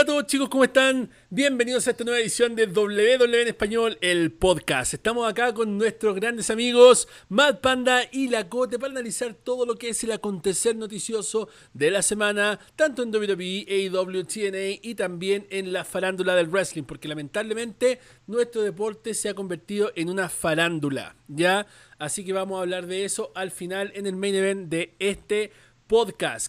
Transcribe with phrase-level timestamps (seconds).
[0.00, 1.10] Hola a todos chicos, ¿cómo están?
[1.28, 4.94] Bienvenidos a esta nueva edición de WW en Español, el podcast.
[4.94, 9.76] Estamos acá con nuestros grandes amigos Mad Panda y La Cote para analizar todo lo
[9.76, 15.46] que es el acontecer noticioso de la semana, tanto en WWE, AEW, TNA y también
[15.50, 21.14] en la farándula del wrestling, porque lamentablemente nuestro deporte se ha convertido en una farándula,
[21.28, 21.66] ¿ya?
[21.98, 25.48] Así que vamos a hablar de eso al final en el main event de este
[25.48, 25.69] podcast.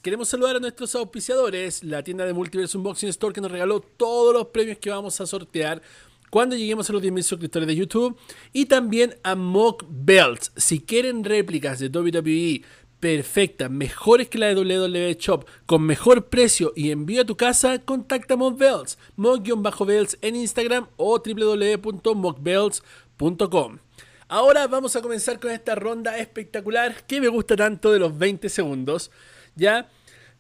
[0.04, 4.36] Queremos saludar a nuestros auspiciadores, la tienda de Multiverse Unboxing Store que nos regaló todos
[4.36, 5.81] los premios que vamos a sortear
[6.30, 8.16] cuando lleguemos a los 10.000 suscriptores de YouTube.
[8.54, 10.52] Y también a Mock Belts.
[10.58, 12.62] Si quieren réplicas de WWE
[13.00, 17.80] perfectas, mejores que la de WWE Shop, con mejor precio y envío a tu casa,
[17.80, 19.00] contacta a Mock Belts.
[19.16, 23.80] Mock-Belts en Instagram o www.mockbelts.com.
[24.28, 28.48] Ahora vamos a comenzar con esta ronda espectacular que me gusta tanto de los 20
[28.48, 29.12] segundos.
[29.55, 29.90] ¿Ya?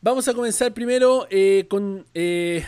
[0.01, 2.65] Vamos a comenzar primero eh, con eh,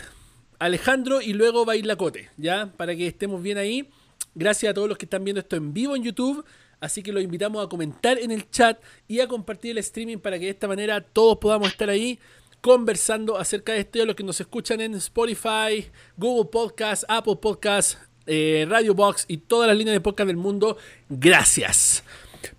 [0.59, 2.71] Alejandro y luego va a ir la Cote, ¿ya?
[2.77, 3.89] Para que estemos bien ahí.
[4.35, 6.45] Gracias a todos los que están viendo esto en vivo en YouTube.
[6.79, 10.37] Así que los invitamos a comentar en el chat y a compartir el streaming para
[10.37, 12.19] que de esta manera todos podamos estar ahí
[12.61, 17.37] conversando acerca de esto y a los que nos escuchan en Spotify, Google Podcast, Apple
[17.37, 20.77] Podcast, eh, Radio Box y todas las líneas de podcast del mundo.
[21.09, 22.03] Gracias.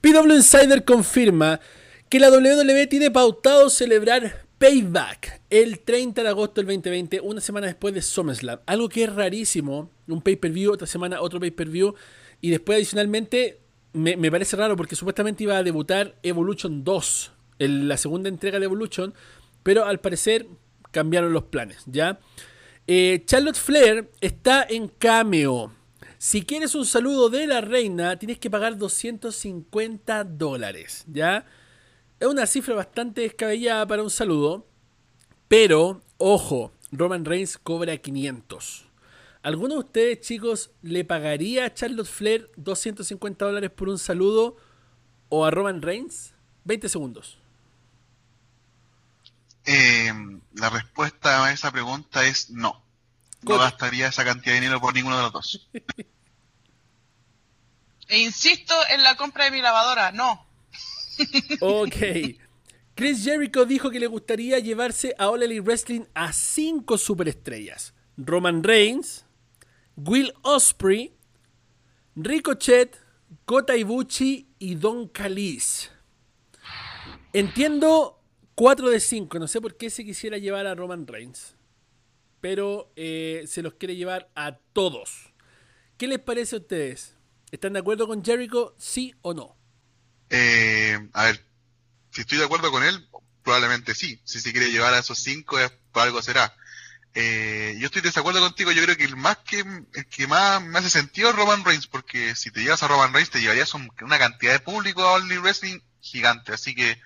[0.01, 1.61] PW Insider confirma
[2.09, 7.67] que la WWE tiene pautado celebrar Payback el 30 de agosto del 2020, una semana
[7.67, 8.61] después de SummerSlam.
[8.67, 9.91] Algo que es rarísimo.
[10.07, 11.95] Un pay-per-view, otra semana otro pay-per-view.
[12.41, 13.61] Y después adicionalmente
[13.93, 19.15] me, parece raro porque supuestamente iba a debutar Evolution 2, la segunda entrega de Evolution.
[19.63, 20.47] Pero al parecer
[20.91, 22.21] cambiaron los planes, ¿ya?
[22.87, 25.73] Eh, Charlotte Flair está en cameo.
[26.19, 31.47] Si quieres un saludo de la reina, tienes que pagar 250 dólares, ¿ya?
[32.25, 34.67] Es una cifra bastante descabellada para un saludo,
[35.47, 38.87] pero, ojo, Roman Reigns cobra 500.
[39.43, 44.57] ¿Alguno de ustedes, chicos, le pagaría a Charlotte Flair 250 dólares por un saludo
[45.29, 46.33] o a Roman Reigns?
[46.65, 47.37] 20 segundos.
[49.67, 50.11] Eh,
[50.55, 52.83] la respuesta a esa pregunta es no.
[53.43, 55.69] No gastaría esa cantidad de dinero por ninguno de los dos.
[58.07, 60.44] E insisto en la compra de mi lavadora, no.
[61.61, 61.97] Ok.
[62.95, 67.93] Chris Jericho dijo que le gustaría llevarse a All Elite Wrestling a cinco superestrellas.
[68.17, 69.25] Roman Reigns,
[69.97, 71.13] Will Osprey,
[72.15, 72.97] Ricochet,
[73.45, 75.91] Kota Ibushi y Don Callis.
[77.33, 78.23] Entiendo
[78.55, 79.39] 4 de 5.
[79.41, 81.57] No sé por qué se quisiera llevar a Roman Reigns.
[82.41, 85.33] Pero eh, se los quiere llevar a todos.
[85.97, 87.17] ¿Qué les parece a ustedes?
[87.51, 88.75] ¿Están de acuerdo con Jericho?
[88.79, 89.57] ¿Sí o no?
[90.31, 91.45] Eh, a ver,
[92.11, 93.09] si estoy de acuerdo con él,
[93.43, 94.21] probablemente sí.
[94.25, 95.57] Si se quiere llevar a esos 5,
[95.93, 96.55] por algo será.
[97.15, 98.73] Eh, yo estoy de desacuerdo contigo.
[98.73, 101.87] Yo creo que el más que el que más me hace sentido es Roman Reigns,
[101.87, 105.39] porque si te llevas a Roman Reigns, te llevarías una cantidad de público a Only
[105.39, 106.53] Wrestling gigante.
[106.53, 107.01] Así que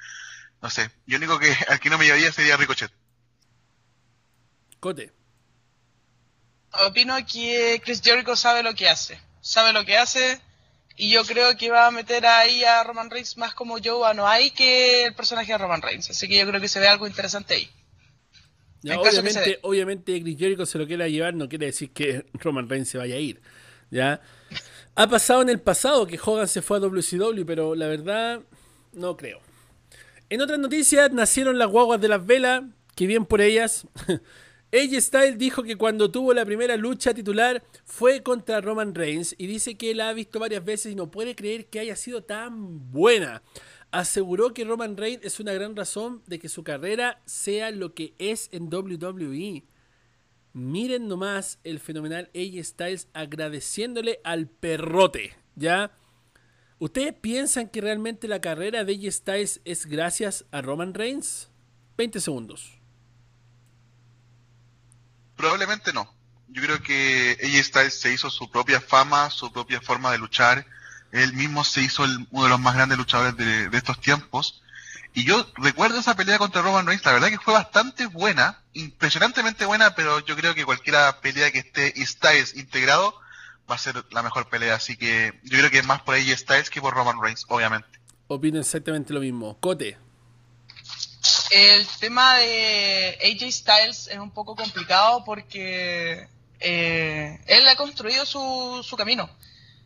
[0.61, 2.93] no sé, yo único que al que no me llevaría sería Ricochet.
[4.81, 5.13] Cote.
[6.87, 9.21] Opino que Chris Jericho sabe lo que hace.
[9.41, 10.41] Sabe lo que hace.
[10.99, 14.27] Y yo creo que va a meter ahí a Roman Reigns más como Joe no
[14.27, 16.11] hay que el personaje de Roman Reigns.
[16.11, 17.71] Así que yo creo que se ve algo interesante ahí.
[18.99, 22.99] obviamente, obviamente Chris Jericho se lo quiera llevar, no quiere decir que Roman Reigns se
[22.99, 23.41] vaya a ir.
[23.91, 24.21] ¿ya?
[24.95, 28.41] Ha pasado en el pasado que Hogan se fue a WCW, pero la verdad
[28.93, 29.41] no creo.
[30.29, 33.87] En otras noticias, nacieron las guaguas de las velas, que bien por ellas.
[34.71, 39.47] AJ Styles dijo que cuando tuvo la primera lucha titular fue contra Roman Reigns y
[39.47, 42.91] dice que la ha visto varias veces y no puede creer que haya sido tan
[42.93, 43.43] buena.
[43.91, 48.13] Aseguró que Roman Reigns es una gran razón de que su carrera sea lo que
[48.19, 49.65] es en WWE.
[50.53, 55.97] Miren nomás el fenomenal AJ Styles agradeciéndole al perrote, ¿ya?
[56.79, 61.51] ¿Ustedes piensan que realmente la carrera de AJ Styles es gracias a Roman Reigns?
[61.97, 62.78] 20 segundos.
[65.39, 66.13] Probablemente no.
[66.49, 70.67] Yo creo que AJ Styles se hizo su propia fama, su propia forma de luchar.
[71.13, 74.63] Él mismo se hizo uno de los más grandes luchadores de, estos tiempos.
[75.15, 79.65] Y yo recuerdo esa pelea contra Roman Reigns, la verdad que fue bastante buena, impresionantemente
[79.65, 83.15] buena, pero yo creo que cualquier pelea que esté Styles integrado
[83.71, 84.75] va a ser la mejor pelea.
[84.75, 87.89] Así que yo creo que es más por AJ Styles que por Roman Reigns, obviamente.
[88.27, 89.57] Opino exactamente lo mismo.
[89.61, 89.99] Cote.
[91.51, 96.29] El tema de AJ Styles es un poco complicado porque
[96.61, 99.31] eh, él ha construido su, su camino.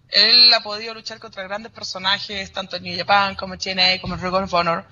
[0.08, 4.14] Él ha podido luchar contra grandes personajes, tanto en New Japan como en TNA, como
[4.14, 4.84] en Ring of Honor.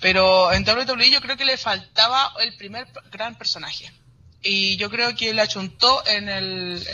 [0.00, 3.90] Pero en WWE yo creo que le faltaba el primer gran personaje.
[4.42, 6.86] y yo creo que le achuntó en el,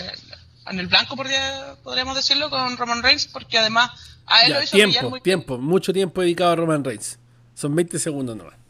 [0.66, 3.90] en el blanco, podríamos decirlo, con Roman Reigns, porque además
[4.26, 7.18] a él lo hizo tiempo, muy tiempo, mucho tiempo dedicado a Roman Reigns.
[7.54, 8.61] Son 20 segundos nomás.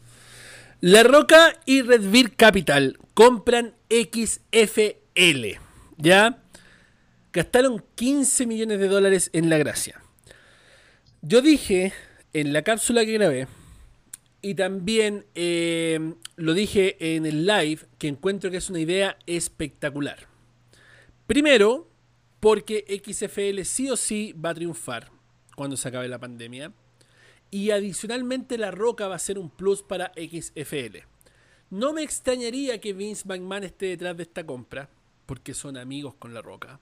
[0.85, 5.57] La Roca y Red Capital compran XFL.
[5.95, 6.43] ¿Ya?
[7.31, 10.01] Gastaron 15 millones de dólares en la gracia.
[11.21, 11.93] Yo dije
[12.33, 13.47] en la cápsula que grabé
[14.41, 20.27] y también eh, lo dije en el live que encuentro que es una idea espectacular.
[21.27, 21.89] Primero,
[22.41, 25.11] porque XFL sí o sí va a triunfar
[25.55, 26.73] cuando se acabe la pandemia.
[27.53, 31.05] Y adicionalmente La Roca va a ser un plus para XFL.
[31.69, 34.89] No me extrañaría que Vince McMahon esté detrás de esta compra,
[35.27, 36.79] porque son amigos con La Roca.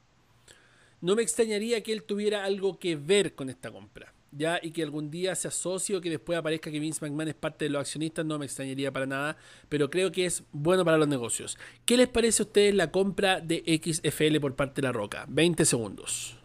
[1.01, 4.81] No me extrañaría que él tuviera algo que ver con esta compra ya y que
[4.81, 7.81] algún día se asocie o que después aparezca que Vince McMahon es parte de los
[7.81, 9.35] accionistas, no me extrañaría para nada,
[9.67, 11.57] pero creo que es bueno para los negocios.
[11.83, 15.25] ¿Qué les parece a ustedes la compra de XFL por parte de La Roca?
[15.27, 16.37] 20 segundos.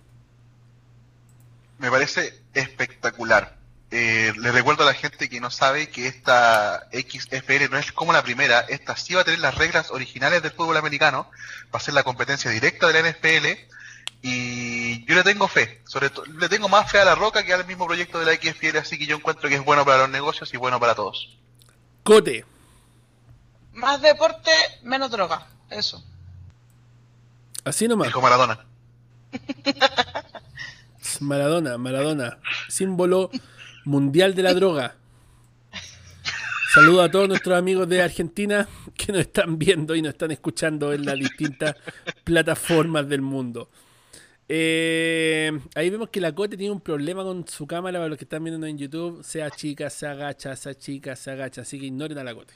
[1.79, 3.56] Me parece espectacular.
[3.99, 8.13] Eh, le recuerdo a la gente que no sabe que esta XFL no es como
[8.13, 11.31] la primera, esta sí va a tener las reglas originales del fútbol americano,
[11.75, 13.47] va a ser la competencia directa de la NFL
[14.21, 17.55] y yo le tengo fe, sobre todo, le tengo más fe a la Roca que
[17.55, 20.11] al mismo proyecto de la XFL, así que yo encuentro que es bueno para los
[20.11, 21.35] negocios y bueno para todos.
[22.03, 22.45] Cote.
[23.73, 24.51] Más deporte,
[24.83, 26.05] menos droga, eso.
[27.65, 28.09] Así nomás.
[28.09, 28.63] Dijo Maradona.
[31.21, 32.39] Maradona, Maradona,
[32.69, 33.31] símbolo
[33.87, 34.97] mundial de la droga.
[36.75, 40.93] Saludo a todos nuestros amigos de Argentina que nos están viendo y nos están escuchando
[40.93, 41.75] en las distintas
[42.25, 43.71] plataformas del mundo.
[44.49, 48.25] Eh, ahí vemos que la Cote tiene un problema con su cámara para los que
[48.25, 49.23] están viendo en YouTube.
[49.25, 51.63] Sea chica, se agacha, sea chica, se agacha.
[51.63, 52.55] Así que ignoren a la Cote.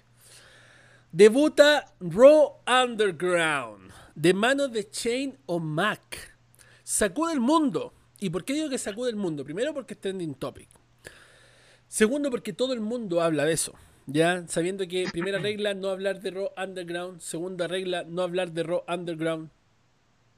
[1.13, 6.37] Debuta Raw Underground de manos de Chain o Mac.
[6.83, 7.95] Sacude el mundo.
[8.19, 9.45] ¿Y por qué digo que sacude el mundo?
[9.45, 10.69] Primero porque es trending topic.
[11.91, 13.75] Segundo porque todo el mundo habla de eso.
[14.07, 17.21] Ya sabiendo que primera regla no hablar de Raw Underground.
[17.21, 19.51] Segunda regla no hablar de Raw Underground.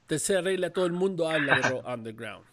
[0.06, 2.46] Tercera regla, todo el mundo habla de Raw Underground.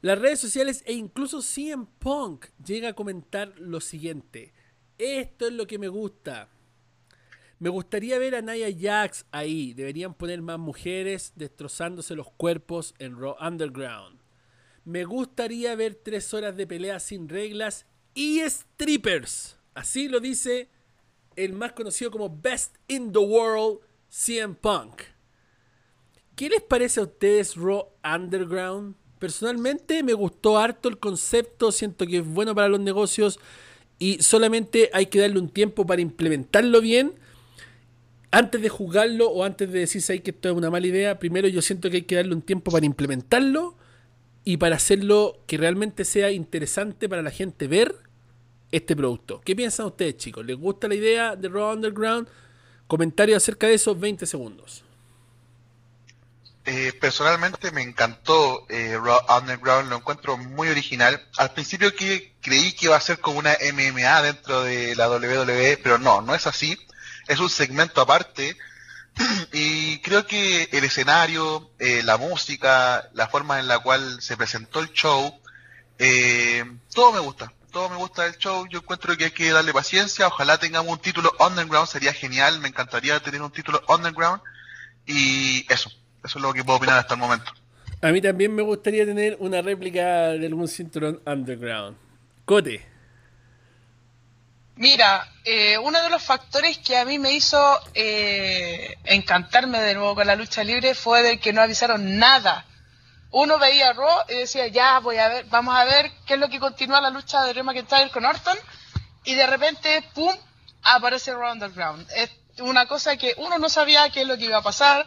[0.00, 4.52] Las redes sociales e incluso CM Punk llega a comentar lo siguiente.
[4.96, 6.48] Esto es lo que me gusta.
[7.58, 9.74] Me gustaría ver a Nia Jax ahí.
[9.74, 14.20] Deberían poner más mujeres destrozándose los cuerpos en Raw Underground.
[14.84, 19.56] Me gustaría ver tres horas de pelea sin reglas y strippers.
[19.74, 20.68] Así lo dice
[21.36, 25.02] el más conocido como Best in the World, CM Punk.
[26.36, 28.94] ¿Qué les parece a ustedes Raw Underground?
[29.18, 33.38] Personalmente me gustó harto el concepto, siento que es bueno para los negocios
[33.98, 37.14] y solamente hay que darle un tiempo para implementarlo bien.
[38.30, 41.62] Antes de jugarlo o antes de decirse que esto es una mala idea, primero yo
[41.62, 43.76] siento que hay que darle un tiempo para implementarlo
[44.44, 47.94] y para hacerlo que realmente sea interesante para la gente ver
[48.76, 49.40] este producto.
[49.44, 50.44] ¿Qué piensan ustedes chicos?
[50.44, 52.28] ¿Les gusta la idea de Raw Underground?
[52.88, 54.82] Comentarios acerca de esos 20 segundos.
[56.66, 61.24] Eh, personalmente me encantó eh, Raw Underground, lo encuentro muy original.
[61.36, 65.78] Al principio que creí que iba a ser como una MMA dentro de la WWE,
[65.82, 66.76] pero no, no es así.
[67.28, 68.56] Es un segmento aparte
[69.52, 74.80] y creo que el escenario, eh, la música, la forma en la cual se presentó
[74.80, 75.40] el show,
[75.98, 77.52] eh, todo me gusta.
[77.74, 81.00] Todo me gusta del show, yo encuentro que hay que darle paciencia, ojalá tengamos un
[81.00, 84.40] título underground, sería genial, me encantaría tener un título underground
[85.06, 85.90] y eso,
[86.22, 87.52] eso es lo que puedo opinar hasta el momento.
[88.00, 91.96] A mí también me gustaría tener una réplica de algún cinturón underground.
[92.44, 92.86] Cote.
[94.76, 97.58] Mira, eh, uno de los factores que a mí me hizo
[97.92, 102.66] eh, encantarme de nuevo con la lucha libre fue de que no avisaron nada.
[103.36, 106.48] Uno veía Raw y decía, ya voy a ver, vamos a ver qué es lo
[106.48, 108.56] que continúa la lucha de Drew McIntyre con Orton.
[109.24, 110.32] Y de repente, ¡pum!,
[110.82, 112.06] aparece Raw Underground.
[112.14, 115.06] Es una cosa que uno no sabía qué es lo que iba a pasar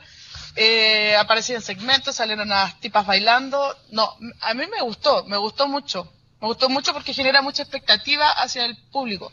[0.60, 3.76] eh, aparecían segmentos, salieron unas tipas bailando.
[3.92, 6.12] No, a mí me gustó, me gustó mucho.
[6.42, 9.32] Me gustó mucho porque genera mucha expectativa hacia el público.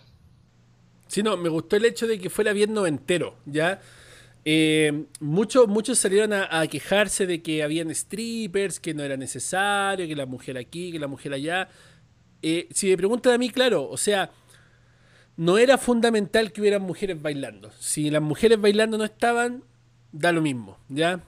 [1.09, 3.81] Sí, no, me gustó el hecho de que fuera bien noventero, ¿ya?
[4.45, 10.17] Eh, muchos, muchos salieron a, quejarse de que habían strippers, que no era necesario, que
[10.17, 11.69] la mujer aquí, que la mujer allá.
[12.43, 14.31] Eh, si me preguntan a mí, claro, o sea,
[15.37, 17.71] no era fundamental que hubieran mujeres bailando.
[17.79, 19.65] Si las mujeres bailando no estaban,
[20.13, 21.23] da lo mismo, ¿ya?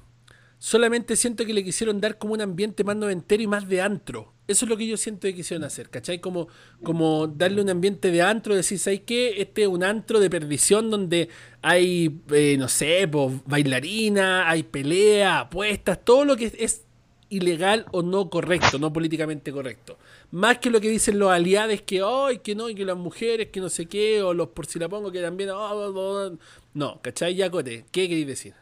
[0.59, 4.33] Solamente siento que le quisieron dar como un ambiente más noventero y más de antro.
[4.49, 6.21] Eso es lo que yo siento que quisieron hacer, ¿cachai?
[6.21, 6.49] Como,
[6.83, 9.41] como darle un ambiente de antro, decir, ¿sabes qué?
[9.41, 11.29] Este es un antro de perdición donde
[11.63, 16.87] hay, eh, no sé, pues, bailarina, hay pelea, apuestas, todo lo que es
[17.29, 19.99] ilegal o no correcto, no políticamente correcto.
[20.31, 23.49] Más que lo que dicen los aliados que, ay, que no, y que las mujeres,
[23.49, 26.39] que no sé qué, o los por si la pongo que también, oh, oh, oh".
[26.75, 27.35] no, ¿cachai?
[27.35, 28.55] Ya, Cote, ¿qué queréis decir?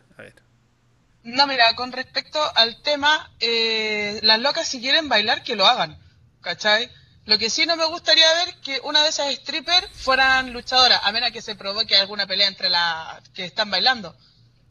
[1.25, 5.99] No, mira, con respecto al tema, eh, las locas si quieren bailar, que lo hagan,
[6.41, 6.91] ¿cachai?
[7.25, 11.11] Lo que sí no me gustaría ver que una de esas strippers fueran luchadoras, a
[11.13, 14.15] menos que se provoque alguna pelea entre las que están bailando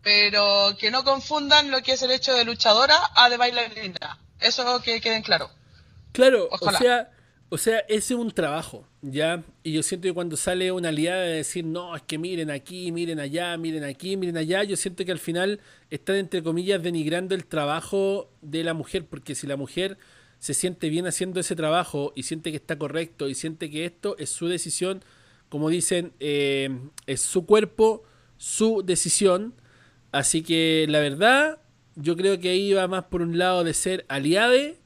[0.03, 4.19] pero que no confundan lo que es el hecho de luchadora a de bailarina.
[4.39, 5.49] Eso que queden claro.
[6.11, 7.09] Claro, o sea,
[7.53, 9.43] o sea, ese es un trabajo, ¿ya?
[9.61, 12.91] Y yo siento que cuando sale una aliada de decir, no, es que miren aquí,
[12.91, 17.35] miren allá, miren aquí, miren allá, yo siento que al final están, entre comillas, denigrando
[17.35, 19.97] el trabajo de la mujer, porque si la mujer
[20.39, 24.15] se siente bien haciendo ese trabajo y siente que está correcto y siente que esto
[24.17, 25.03] es su decisión,
[25.49, 26.69] como dicen, eh,
[27.05, 28.03] es su cuerpo,
[28.37, 29.53] su decisión,
[30.13, 31.57] Así que la verdad,
[31.95, 34.77] yo creo que ahí va más por un lado de ser aliade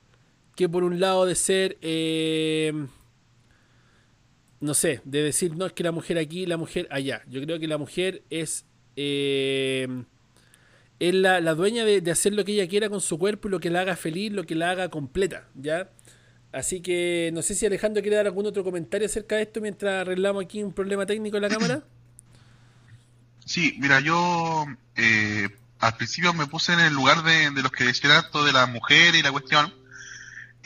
[0.58, 2.74] que por un lado de ser, eh,
[4.60, 7.24] no sé, de decir, no es que la mujer aquí, la mujer allá.
[7.30, 8.66] Yo creo que la mujer es,
[8.98, 9.88] eh,
[11.00, 13.60] es la, dueña de, de, hacer lo que ella quiera con su cuerpo y lo
[13.60, 15.90] que la haga feliz, lo que la haga completa, ¿ya?
[16.52, 20.02] Así que no sé si Alejandro quiere dar algún otro comentario acerca de esto mientras
[20.02, 21.84] arreglamos aquí un problema técnico en la cámara.
[23.46, 24.66] Sí, mira, yo
[24.98, 25.48] eh,
[25.80, 29.16] al principio me puse en el lugar de, los que decían esto de la mujer
[29.16, 29.74] y la cuestión.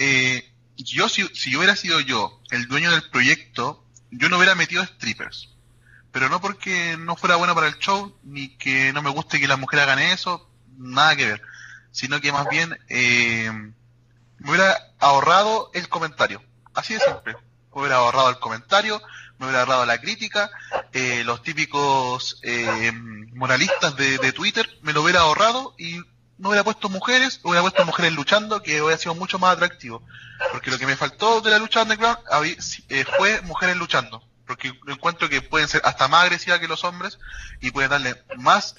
[0.04, 4.84] Eh, yo, si, si hubiera sido yo el dueño del proyecto, yo no hubiera metido
[4.84, 5.50] strippers.
[6.12, 9.48] Pero no porque no fuera bueno para el show, ni que no me guste que
[9.48, 11.42] las mujeres hagan eso, nada que ver.
[11.92, 13.52] Sino que más bien eh,
[14.40, 16.42] me hubiera ahorrado el comentario.
[16.74, 17.34] Así de simple.
[17.74, 19.00] Me hubiera ahorrado el comentario,
[19.38, 20.50] me hubiera ahorrado la crítica,
[20.94, 26.02] eh, los típicos eh, moralistas de, Twitter, me lo hubiera ahorrado y
[26.42, 30.04] no hubiera puesto mujeres, hubiera puesto mujeres luchando, que hubiera sido mucho más atractivo.
[30.52, 32.20] Porque lo que me faltó de la lucha underground
[32.90, 34.24] eh, fue mujeres luchando.
[34.48, 37.20] Porque encuentro que pueden ser hasta más agresivas que los hombres
[37.62, 38.76] y pueden darle más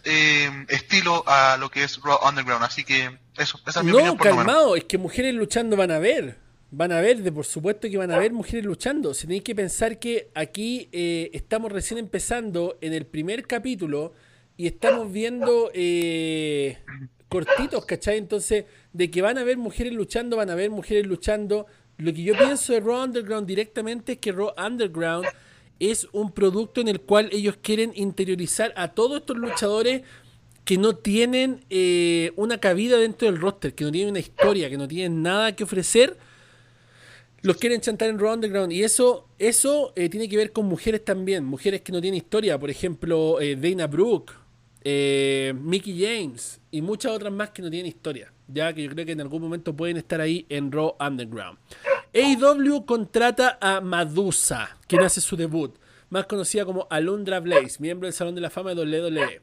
[0.69, 2.65] estilo a lo que es Raw Underground.
[2.65, 4.17] Así que eso, esa es mi opinión.
[4.17, 6.43] No, calmado, es que mujeres luchando van a ver
[6.73, 9.13] van a ver, de por supuesto que van a haber mujeres luchando.
[9.15, 14.15] Si tenéis que pensar que aquí eh, estamos recién empezando en el primer capítulo
[14.57, 16.79] y estamos viendo eh,
[17.33, 18.19] cortitos, ¿cachai?
[18.19, 21.67] Entonces, de que van a haber mujeres luchando, van a haber mujeres luchando.
[21.97, 25.27] Lo que yo pienso de Raw Underground directamente es que Raw Underground
[25.81, 30.03] es un producto en el cual ellos quieren interiorizar a todos estos luchadores
[30.67, 34.77] que no tienen eh, una cabida dentro del roster, que no tienen una historia, que
[34.77, 36.19] no tienen nada que ofrecer
[37.41, 38.73] los quieren chantar en Raw Underground.
[38.73, 42.59] Y eso, eso eh, tiene que ver con mujeres también, mujeres que no tienen historia.
[42.59, 44.33] Por ejemplo, eh, Dana Brooke,
[44.85, 48.33] eh, Mickey James y muchas otras más que no tienen historia.
[48.49, 51.59] Ya que yo creo que en algún momento pueden estar ahí en Raw Underground.
[52.15, 55.75] AEW contrata a Madusa, quien hace su debut,
[56.11, 59.41] más conocida como Alundra Blaze, miembro del Salón de la Fama de WWE.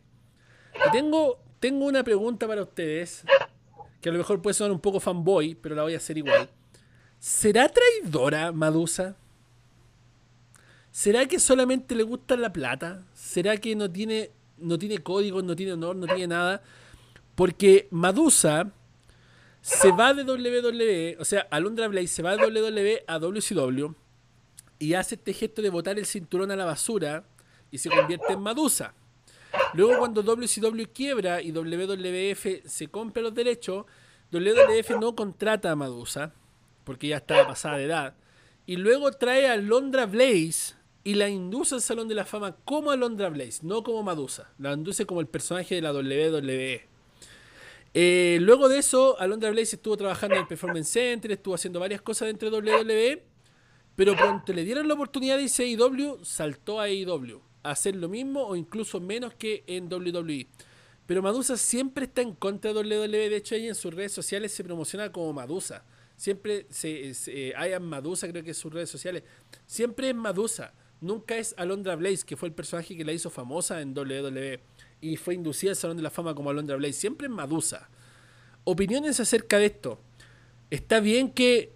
[0.92, 3.24] Tengo, tengo una pregunta para ustedes,
[4.02, 6.50] que a lo mejor puede sonar un poco fanboy, pero la voy a hacer igual.
[7.18, 9.16] ¿Será traidora Madusa?
[10.92, 13.04] ¿Será que solamente le gusta la plata?
[13.14, 14.32] ¿Será que no tiene,
[14.62, 16.62] no tiene códigos, no tiene honor, no tiene nada?
[17.36, 18.72] Porque Madusa
[19.62, 23.94] se va de WWE, o sea, Alundra Blaze se va de WWE a WCW
[24.80, 27.26] y hace este gesto de botar el cinturón a la basura
[27.72, 28.94] y se convierte en Madusa.
[29.74, 33.86] Luego cuando WCW quiebra y WWF se compra los derechos,
[34.32, 36.34] WWF no contrata a Madusa
[36.84, 38.16] porque ya estaba pasada de edad.
[38.66, 42.92] Y luego trae a Londra Blaze y la induce al Salón de la Fama como
[42.92, 44.52] a Londra Blaze, no como Madusa.
[44.58, 46.88] La induce como el personaje de la WWE.
[47.94, 52.02] Eh, luego de eso, Alondra Blaze estuvo trabajando en el Performance Center, estuvo haciendo varias
[52.02, 53.24] cosas dentro de WWE,
[53.96, 57.96] pero pronto le dieron la oportunidad de irse a AEW, saltó a AEW a hacer
[57.96, 60.48] lo mismo o incluso menos que en WWE.
[61.06, 64.54] Pero Madusa siempre está en contra de WWE, de hecho ella en sus redes sociales
[64.54, 65.84] se promociona como Madusa.
[66.16, 69.24] Siempre se, se Ian Madusa, creo que es sus redes sociales.
[69.66, 70.74] Siempre es Madusa.
[71.02, 74.60] Nunca es Alondra Blaze, que fue el personaje que la hizo famosa en WWE
[75.02, 76.94] y fue inducida al Salón de la Fama como Alondra Blaze.
[76.94, 77.90] Siempre es Madusa.
[78.66, 80.00] Opiniones acerca de esto.
[80.70, 81.74] Está bien que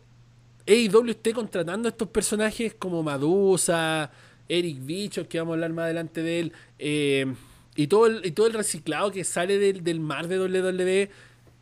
[0.68, 4.12] AEW esté contratando a estos personajes como Madusa,
[4.48, 7.34] Eric Bicho, que vamos a hablar más adelante de él, eh,
[7.76, 11.10] y, todo el, reciclado que sale del, del mar de WWE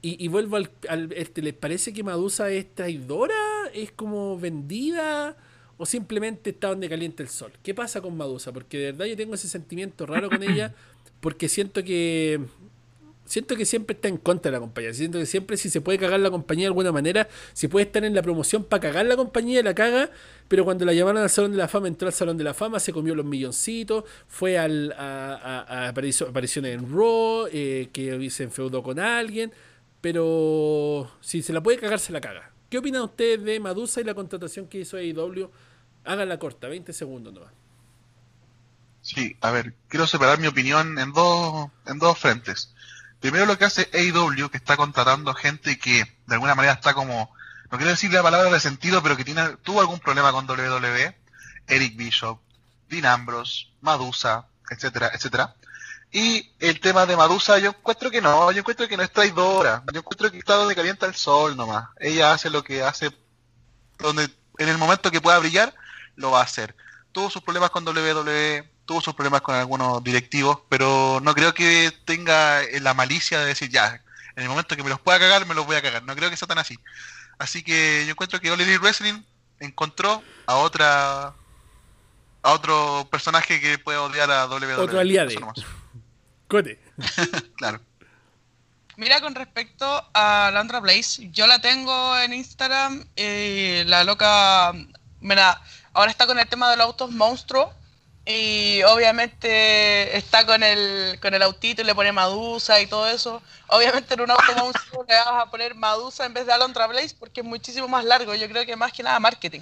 [0.01, 0.69] Y, vuelvo al,
[1.15, 3.33] este, ¿Les parece que Madusa es traidora?
[3.73, 5.37] ¿Es como vendida?
[5.81, 7.51] ¿O simplemente está donde calienta el sol?
[7.63, 8.51] ¿Qué pasa con Madusa?
[8.53, 10.75] Porque de verdad yo tengo ese sentimiento raro con ella.
[11.21, 12.39] Porque siento que
[13.25, 14.93] siento que siempre está en contra de la compañía.
[14.93, 18.05] Siento que siempre si se puede cagar la compañía de alguna manera, si puede estar
[18.05, 20.11] en la promoción para cagar la compañía, la caga,
[20.47, 22.79] pero cuando la llamaron al Salón de la Fama, entró al Salón de la Fama,
[22.79, 28.99] se comió los milloncitos, fue al, a, apariciones en Raw, eh, que se enfeudó con
[28.99, 29.51] alguien,
[29.99, 32.51] pero si se la puede cagar, se la caga.
[32.69, 35.49] ¿Qué opinan ustedes de Madusa y la contratación que hizo AEW?
[36.05, 37.51] Háganla corta, 20 segundos nomás.
[39.01, 42.73] Sí, a ver, quiero separar mi opinión en dos, en dos frentes.
[43.19, 47.33] Primero lo que hace AEW, que está contratando gente que de alguna manera está como,
[47.69, 51.15] no quiero decir la palabra de sentido, pero que tiene, tuvo algún problema con WWE,
[51.67, 52.39] Eric Bishop,
[52.89, 55.55] Dean Ambrose, Madusa, etcétera, etcétera.
[56.11, 59.83] Y el tema de Madusa, yo encuentro que no, yo encuentro que no es traidora,
[59.93, 61.89] yo encuentro que está donde calienta el sol nomás.
[61.99, 63.11] Ella hace lo que hace,
[63.97, 65.73] donde en el momento que pueda brillar,
[66.21, 66.75] lo va a hacer.
[67.11, 71.91] Tuvo sus problemas con WWE, tuvo sus problemas con algunos directivos, pero no creo que
[72.05, 74.01] tenga la malicia de decir, ya,
[74.35, 76.03] en el momento que me los pueda cagar, me los voy a cagar.
[76.03, 76.77] No creo que sea tan así.
[77.37, 79.21] Así que yo encuentro que All Wrestling
[79.59, 81.33] encontró a otra
[82.43, 84.75] a otro personaje que puede odiar a WWE.
[84.75, 85.29] Otro aliado.
[86.47, 86.79] Cote.
[87.57, 87.79] claro.
[88.97, 94.73] Mira, con respecto a Landra Blaze, yo la tengo en Instagram y la loca,
[95.21, 95.61] mira,
[95.93, 97.73] ahora está con el tema de los autos monstruo
[98.25, 103.41] y obviamente está con el, con el autito y le pone Madusa y todo eso.
[103.67, 107.15] Obviamente en un auto monstruo le vas a poner Madusa en vez de Alondra Blaze
[107.19, 108.35] porque es muchísimo más largo.
[108.35, 109.61] Yo creo que más que nada marketing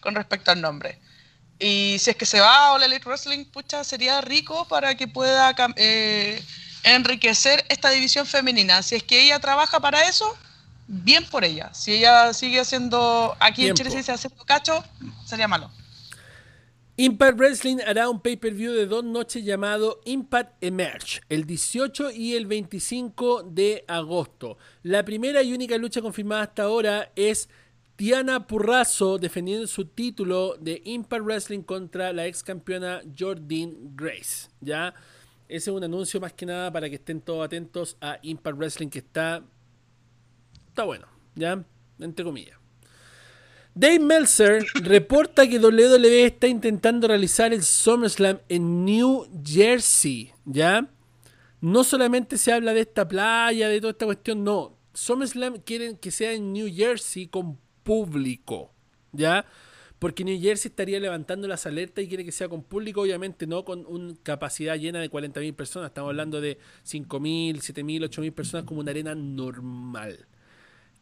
[0.00, 0.98] con respecto al nombre.
[1.58, 5.08] Y si es que se va a All Elite Wrestling, pucha, sería rico para que
[5.08, 6.42] pueda eh,
[6.84, 8.82] enriquecer esta división femenina.
[8.82, 10.36] Si es que ella trabaja para eso,
[10.88, 11.72] bien por ella.
[11.72, 14.82] Si ella sigue haciendo, aquí en Chile se haciendo cacho,
[15.24, 15.70] sería malo.
[16.96, 22.46] Impact Wrestling hará un pay-per-view de dos noches llamado Impact Emerge, el 18 y el
[22.46, 24.58] 25 de agosto.
[24.82, 27.48] La primera y única lucha confirmada hasta ahora es
[27.94, 34.48] Tiana Purrazo defendiendo su título de Impact Wrestling contra la ex campeona Jordyn Grace.
[34.60, 34.92] ¿ya?
[35.48, 38.88] Ese es un anuncio más que nada para que estén todos atentos a Impact Wrestling
[38.88, 39.44] que está,
[40.78, 41.64] está bueno, ¿ya?
[41.98, 42.56] Entre comillas.
[43.74, 50.88] Dave Meltzer reporta que WWE está intentando realizar el SummerSlam en New Jersey, ¿ya?
[51.60, 54.78] No solamente se habla de esta playa, de toda esta cuestión, no.
[54.94, 58.72] SummerSlam quieren que sea en New Jersey con público,
[59.10, 59.46] ¿ya?
[59.98, 63.64] Porque New Jersey estaría levantando las alertas y quiere que sea con público, obviamente no
[63.64, 68.78] con una capacidad llena de 40.000 personas, estamos hablando de 5.000, 7.000, 8.000 personas como
[68.78, 70.28] una arena normal.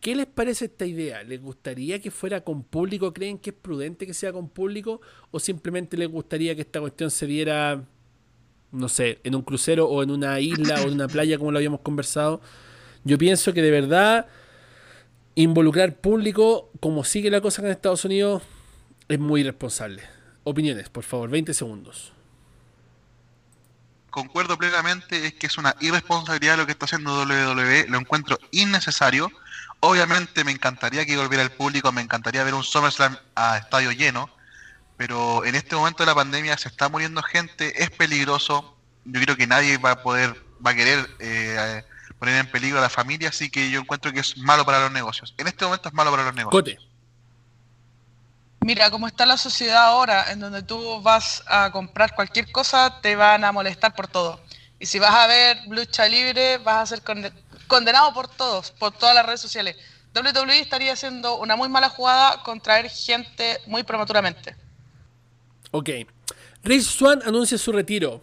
[0.00, 1.22] ¿Qué les parece esta idea?
[1.22, 3.12] ¿Les gustaría que fuera con público?
[3.12, 5.00] ¿Creen que es prudente que sea con público?
[5.30, 7.82] ¿O simplemente les gustaría que esta cuestión se diera,
[8.72, 11.58] no sé, en un crucero o en una isla o en una playa como lo
[11.58, 12.40] habíamos conversado?
[13.04, 14.26] Yo pienso que de verdad
[15.34, 18.42] involucrar público, como sigue la cosa en Estados Unidos,
[19.08, 20.02] es muy irresponsable.
[20.44, 22.12] Opiniones, por favor, 20 segundos.
[24.10, 29.30] Concuerdo plenamente, es que es una irresponsabilidad lo que está haciendo WWE, lo encuentro innecesario
[29.86, 34.28] Obviamente me encantaría que volviera el público, me encantaría ver un SummerSlam a estadio lleno,
[34.96, 38.76] pero en este momento de la pandemia se está muriendo gente, es peligroso.
[39.04, 41.84] Yo creo que nadie va a poder, va a querer eh,
[42.18, 44.90] poner en peligro a la familia, así que yo encuentro que es malo para los
[44.90, 45.32] negocios.
[45.38, 46.88] En este momento es malo para los negocios.
[48.58, 53.14] Mira, como está la sociedad ahora, en donde tú vas a comprar cualquier cosa, te
[53.14, 54.40] van a molestar por todo.
[54.80, 57.02] Y si vas a ver lucha libre, vas a ser
[57.66, 59.76] condenado por todos, por todas las redes sociales.
[60.14, 64.56] WWE estaría haciendo una muy mala jugada con traer gente muy prematuramente.
[65.72, 65.90] Ok.
[66.62, 68.22] Rich Swan anuncia su retiro.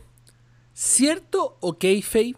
[0.74, 2.36] ¿Cierto o kayfabe?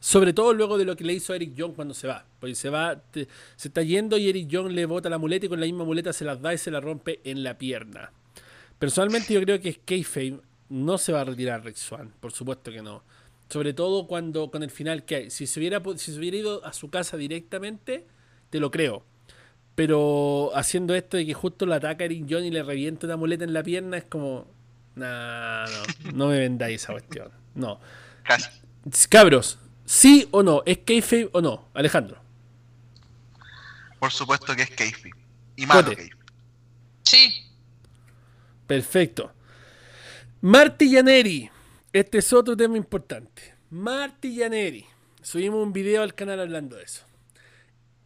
[0.00, 2.24] Sobre todo luego de lo que le hizo Eric Young cuando se va.
[2.40, 5.60] Porque se va, se está yendo y Eric Young le bota la muleta y con
[5.60, 8.12] la misma muleta se las da y se la rompe en la pierna.
[8.78, 10.40] Personalmente yo creo que es kayfabe.
[10.70, 12.14] No se va a retirar Rich Swan.
[12.20, 13.02] Por supuesto que no.
[13.48, 15.30] Sobre todo cuando con el final que hay.
[15.30, 18.06] Si se hubiera, si se hubiera ido a su casa directamente,
[18.50, 19.04] te lo creo.
[19.74, 23.44] Pero haciendo esto de que justo lo ataca Eric John y le revienta una muleta
[23.44, 24.46] en la pierna, es como.
[24.96, 27.30] Nah, no, no me vendáis esa cuestión.
[27.54, 27.80] No.
[29.08, 30.62] Cabros, ¿sí o no?
[30.66, 31.68] ¿Es kayfabe o no?
[31.74, 32.20] Alejandro.
[33.98, 35.14] Por supuesto que es kayfabe.
[35.56, 35.92] Y malo
[37.02, 37.46] Sí.
[38.66, 39.32] Perfecto.
[40.40, 41.50] Marty Yaneri
[41.98, 43.54] este es otro tema importante.
[43.70, 44.86] Marty Janeri.
[45.20, 47.04] Subimos un video al canal hablando de eso.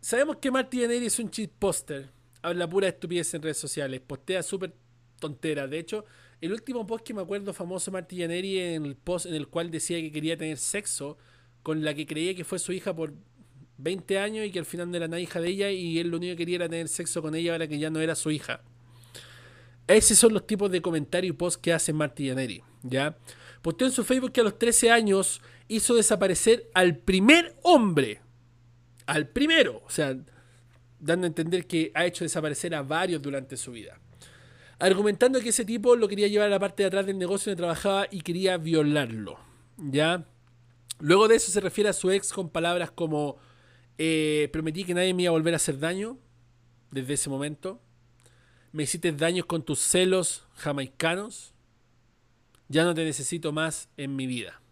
[0.01, 2.09] sabemos que Marty Jannetty es un cheat poster.
[2.41, 4.01] Habla pura estupidez en redes sociales.
[4.01, 4.75] Postea súper
[5.21, 5.67] tontera.
[5.69, 6.05] De hecho,
[6.41, 9.71] el último post que me acuerdo famoso Marty Jannetty en el post en el cual
[9.71, 11.19] decía que quería tener sexo
[11.63, 13.13] con la que creía que fue su hija por
[13.77, 16.17] 20 años y que al final no era nada hija de ella y él lo
[16.17, 18.63] único que quería era tener sexo con ella ahora que ya no era su hija.
[19.87, 23.17] Esos son los tipos de comentarios y posts que hace Marty Jannetty, ¿ya?
[23.63, 28.21] Posteó en su Facebook que a los 13 años hizo desaparecer al primer hombre.
[29.07, 29.83] Al primero.
[29.87, 30.17] O sea,
[30.99, 33.99] dando a entender que ha hecho desaparecer a varios durante su vida.
[34.79, 37.61] Argumentando que ese tipo lo quería llevar a la parte de atrás del negocio donde
[37.61, 39.39] trabajaba y quería violarlo.
[39.77, 40.27] ¿Ya?
[40.99, 43.39] Luego de eso se refiere a su ex con palabras como
[43.99, 46.19] eh, prometí que nadie me iba a volver a hacer daño
[46.91, 47.81] desde ese momento.
[48.73, 51.52] Me hiciste daños con tus celos jamaicanos.
[52.73, 54.63] Ya no te necesito más en mi vida.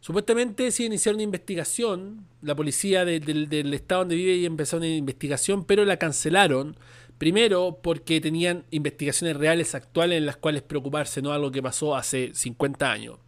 [0.00, 5.64] Supuestamente se iniciaron una investigación, la policía del estado donde vive y empezó una investigación,
[5.64, 6.76] pero la cancelaron.
[7.16, 12.30] Primero porque tenían investigaciones reales actuales en las cuales preocuparse, no algo que pasó hace
[12.34, 13.18] 50 años.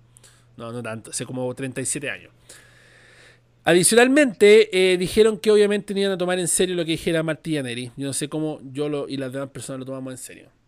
[0.58, 2.32] No, no tanto, hace como 37 años.
[3.64, 7.62] Adicionalmente, eh, dijeron que obviamente no iban a tomar en serio lo que dijera Marty
[7.62, 7.92] Neri.
[7.96, 10.61] Yo no sé cómo yo y las demás personas lo tomamos en serio.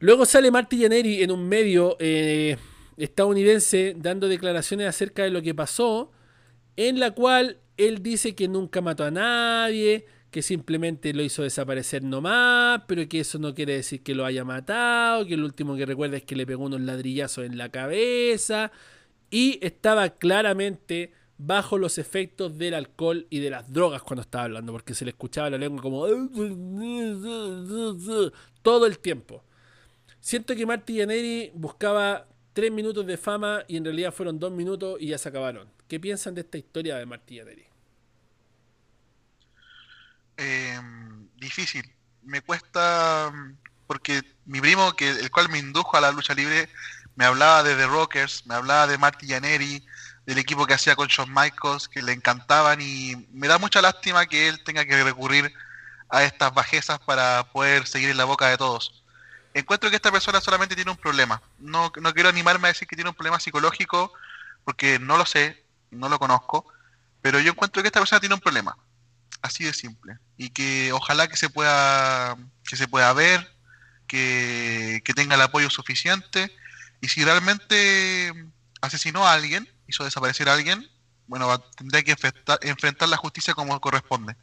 [0.00, 2.56] Luego sale Marty Neri en un medio eh,
[2.96, 6.10] estadounidense dando declaraciones acerca de lo que pasó,
[6.76, 12.02] en la cual él dice que nunca mató a nadie, que simplemente lo hizo desaparecer
[12.02, 15.84] nomás, pero que eso no quiere decir que lo haya matado, que lo último que
[15.84, 18.72] recuerda es que le pegó unos ladrillazos en la cabeza
[19.30, 24.72] y estaba claramente bajo los efectos del alcohol y de las drogas cuando estaba hablando,
[24.72, 26.06] porque se le escuchaba la lengua como
[28.62, 29.44] todo el tiempo.
[30.20, 34.98] Siento que Marty Janeri buscaba tres minutos de fama y en realidad fueron dos minutos
[35.00, 35.68] y ya se acabaron.
[35.88, 37.40] ¿Qué piensan de esta historia de Marty?
[40.36, 41.84] Em, difícil.
[42.22, 43.32] Me cuesta
[43.86, 46.68] porque mi primo, que el cual me indujo a la lucha libre,
[47.16, 49.84] me hablaba de The Rockers, me hablaba de Marty Janeri,
[50.26, 54.26] del equipo que hacía con Shawn Michaels, que le encantaban y me da mucha lástima
[54.26, 55.52] que él tenga que recurrir
[56.08, 58.99] a estas bajezas para poder seguir en la boca de todos.
[59.54, 61.42] Encuentro que esta persona solamente tiene un problema.
[61.58, 64.12] No, no quiero animarme a decir que tiene un problema psicológico
[64.64, 66.66] porque no lo sé, no lo conozco,
[67.22, 68.76] pero yo encuentro que esta persona tiene un problema.
[69.42, 70.18] Así de simple.
[70.36, 73.50] Y que ojalá que se pueda, que se pueda ver,
[74.06, 76.54] que, que tenga el apoyo suficiente.
[77.00, 78.32] Y si realmente
[78.80, 80.88] asesinó a alguien, hizo desaparecer a alguien,
[81.30, 84.34] bueno, tendría que enfrentar, la justicia como corresponde.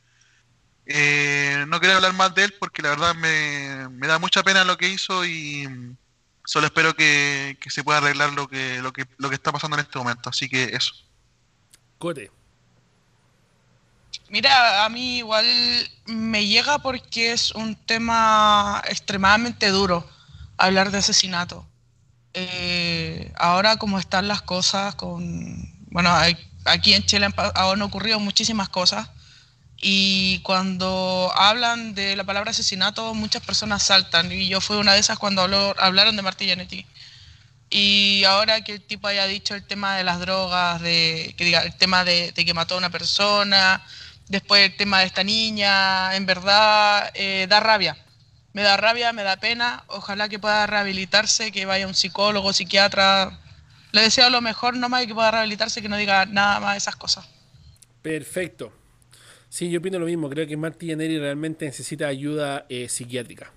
[0.90, 4.78] Eh, no quería hablar más de él porque la verdad me, da mucha pena lo
[4.78, 5.68] que hizo y
[6.46, 9.84] solo espero que, se pueda arreglar lo que, lo, que, lo que está pasando en
[9.84, 10.30] este momento.
[10.30, 10.94] Así que eso.
[11.98, 12.32] Cote.
[14.30, 15.46] Mira, a mí igual
[16.06, 20.08] me llega porque es un tema extremadamente duro
[20.58, 21.66] hablar de asesinato.
[22.34, 26.14] Eh, ahora como están las cosas con, bueno,
[26.66, 29.10] aquí en Chile han, ocurrido muchísimas cosas
[29.80, 35.00] y cuando hablan de la palabra asesinato muchas personas saltan y yo fui una de
[35.00, 35.42] esas cuando
[35.78, 36.86] hablaron de Martí Janetti.
[37.70, 41.64] Y ahora que el tipo haya dicho el tema de las drogas, de, que diga,
[41.64, 43.84] el tema de, que mató a una persona,
[44.30, 47.98] después el tema de esta niña, en verdad eh, da rabia
[48.58, 53.38] me da rabia, me da pena, ojalá que pueda rehabilitarse, que vaya un psicólogo, psiquiatra.
[53.92, 56.80] Le deseo lo mejor nomás y que pueda rehabilitarse, que no diga nada más de
[56.80, 57.28] esas cosas.
[58.02, 58.74] Perfecto.
[59.50, 60.30] Sí, yo opino lo mismo.
[60.30, 63.52] Creo que Marty Neri realmente necesita ayuda eh, psiquiátrica.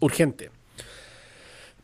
[0.00, 0.50] Urgente.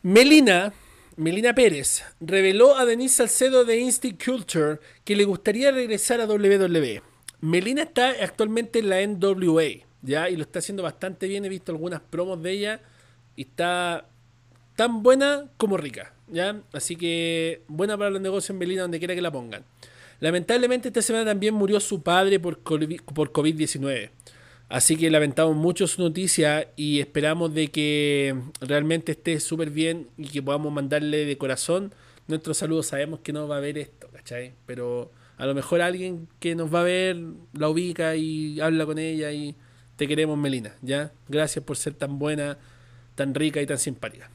[0.01, 0.73] Melina,
[1.17, 7.01] Melina Pérez, reveló a Denise Salcedo de Instinct Culture que le gustaría regresar a WWE.
[7.41, 9.85] Melina está actualmente en la NWA.
[10.05, 10.29] ¿ya?
[10.29, 11.43] Y lo está haciendo bastante bien.
[11.45, 12.81] He visto algunas promos de ella
[13.35, 14.07] y está
[14.75, 16.61] tan buena como rica, ¿ya?
[16.73, 19.63] Así que buena para los negocios en Belina donde quiera que la pongan.
[20.19, 24.11] Lamentablemente esta semana también murió su padre por COVID-19.
[24.67, 30.27] Así que lamentamos mucho su noticia y esperamos de que realmente esté súper bien y
[30.27, 31.93] que podamos mandarle de corazón
[32.27, 32.81] nuestro saludo.
[32.81, 34.53] Sabemos que no va a ver esto, ¿cachai?
[34.65, 37.17] Pero a lo mejor alguien que nos va a ver
[37.53, 39.55] la ubica y habla con ella y
[39.97, 41.11] te queremos, Melina, ¿ya?
[41.29, 42.57] Gracias por ser tan buena,
[43.13, 44.31] tan rica y tan simpática.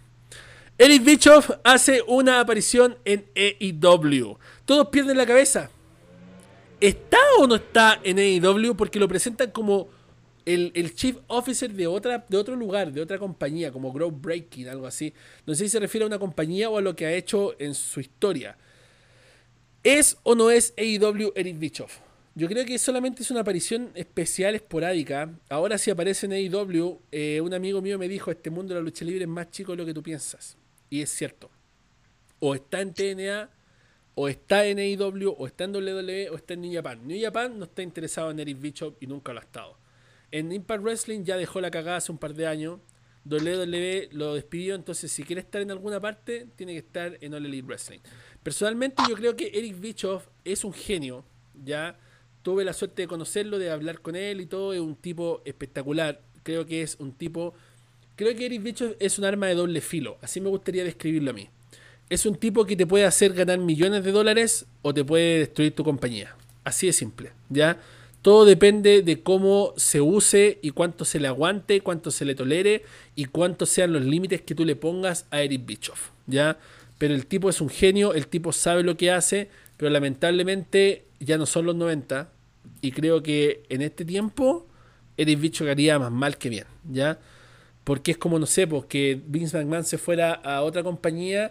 [0.83, 4.39] Eric Bischoff hace una aparición en AEW.
[4.65, 5.69] Todos pierden la cabeza.
[6.81, 8.75] ¿Está o no está en AEW?
[8.75, 9.91] Porque lo presentan como
[10.47, 14.87] el, chief officer de, otra, de otro lugar, de otra compañía, como Grow Breaking, algo
[14.87, 15.13] así.
[15.45, 17.75] No sé si se refiere a una compañía o a lo que ha hecho en
[17.75, 18.57] su historia.
[19.83, 21.99] ¿Es o no es AEW Eric Bischoff?
[22.35, 25.31] Yo creo que solamente es una aparición especial, esporádica.
[25.51, 28.85] Ahora si aparece en AEW, eh, un amigo mío me dijo, este mundo de la
[28.85, 30.57] lucha libre es más chico de lo que tú piensas.
[30.91, 31.51] Y es cierto.
[32.41, 33.51] O está en TNA,
[34.15, 37.07] o está en AEW, o está en WWE, o está en New Japan.
[37.07, 39.79] New Japan no está interesado en Eric Bishop y nunca lo ha estado.
[40.31, 42.81] En Impact Wrestling ya dejó la cagada hace un par de años.
[43.25, 47.45] WWE lo despidió, entonces si quiere estar en alguna parte, tiene que estar en All
[47.45, 48.01] Elite Wrestling.
[48.43, 51.25] Personalmente yo creo que Eric Bischoff es un genio,
[51.55, 51.99] ya
[52.43, 56.23] tuve la suerte de conocerlo, de hablar con él y todo, es un tipo espectacular,
[56.43, 57.55] creo que es un tipo,
[58.21, 61.33] creo que Eric Bischoff es un arma de doble filo, así me gustaría describirlo a
[61.33, 61.49] mí.
[62.11, 65.75] Es un tipo que te puede hacer ganar millones de dólares o te puede destruir
[65.75, 67.81] tu compañía, así de simple, ya
[68.21, 72.85] todo depende de cómo se use y cuánto se le aguante, cuánto se le tolere
[73.17, 76.59] y cuántos sean los límites que tú le pongas a Eric Bischoff, ¿ya?
[76.99, 81.39] Pero el tipo es un genio, el tipo sabe lo que hace, pero lamentablemente ya
[81.39, 82.31] no son los 90
[82.83, 84.67] y creo que en este tiempo
[85.17, 87.19] Eric Bischoff haría más mal que bien, ¿ya?
[87.91, 91.51] Porque es como, no sé, pues que Vince McMahon se fuera a otra compañía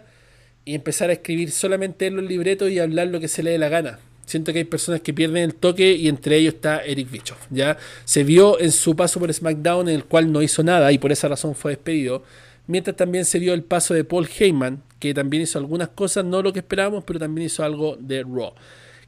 [0.64, 3.58] y empezara a escribir solamente en los libretos y hablar lo que se le dé
[3.58, 3.98] la gana.
[4.24, 7.46] Siento que hay personas que pierden el toque y entre ellos está Eric Bischoff.
[7.50, 7.76] ¿ya?
[8.06, 11.12] Se vio en su paso por SmackDown en el cual no hizo nada y por
[11.12, 12.24] esa razón fue despedido.
[12.66, 16.40] Mientras también se vio el paso de Paul Heyman, que también hizo algunas cosas, no
[16.40, 18.54] lo que esperábamos, pero también hizo algo de Raw.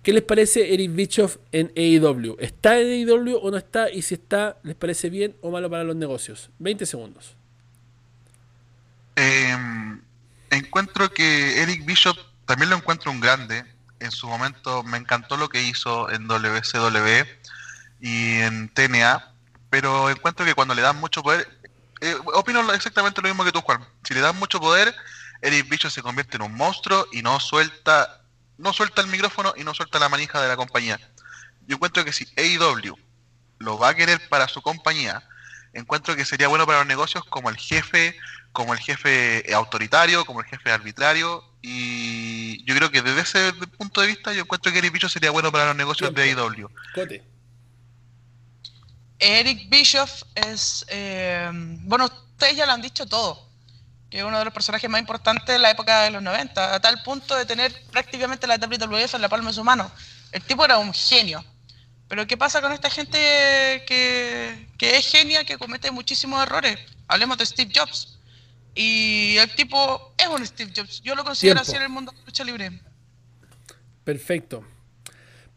[0.02, 2.36] ¿Qué les parece Eric Bischoff en AEW?
[2.40, 3.90] ¿Está en AEW o no está?
[3.90, 6.50] Y si está, ¿les parece bien o malo para los negocios?
[6.58, 7.36] 20 segundos.
[9.14, 10.00] Em,
[10.50, 13.64] encuentro que Eric Bischoff también lo encuentro un grande
[14.02, 17.24] en su momento me encantó lo que hizo en WCW
[18.00, 19.32] y en TNA,
[19.70, 21.48] pero encuentro que cuando le dan mucho poder,
[22.00, 23.86] eh, opino exactamente lo mismo que tú, Juan.
[24.02, 24.94] Si le dan mucho poder,
[25.40, 28.21] Eric Bicho se convierte en un monstruo y no suelta,
[28.62, 30.98] no suelta el micrófono y no suelta la manija de la compañía.
[31.66, 32.96] Yo encuentro que si AEW
[33.58, 35.28] lo va a querer para su compañía,
[35.72, 38.16] encuentro que sería bueno para los negocios como el jefe,
[38.52, 44.00] como el jefe autoritario, como el jefe arbitrario y yo creo que desde ese punto
[44.00, 46.68] de vista yo encuentro que Eric Bischoff sería bueno para los negocios de AEW.
[49.18, 53.51] Eric Bischoff es, eh, bueno, ustedes ya lo han dicho todo,
[54.12, 56.80] que es uno de los personajes más importantes de la época de los 90, a
[56.80, 59.90] tal punto de tener prácticamente la WWF en la palma de su mano.
[60.32, 61.42] El tipo era un genio.
[62.08, 63.16] Pero ¿qué pasa con esta gente
[63.86, 66.78] que, que es genia, que comete muchísimos errores?
[67.08, 68.18] Hablemos de Steve Jobs.
[68.74, 71.00] Y el tipo es un Steve Jobs.
[71.00, 72.82] Yo lo considero así en el mundo de la lucha libre.
[74.04, 74.62] Perfecto.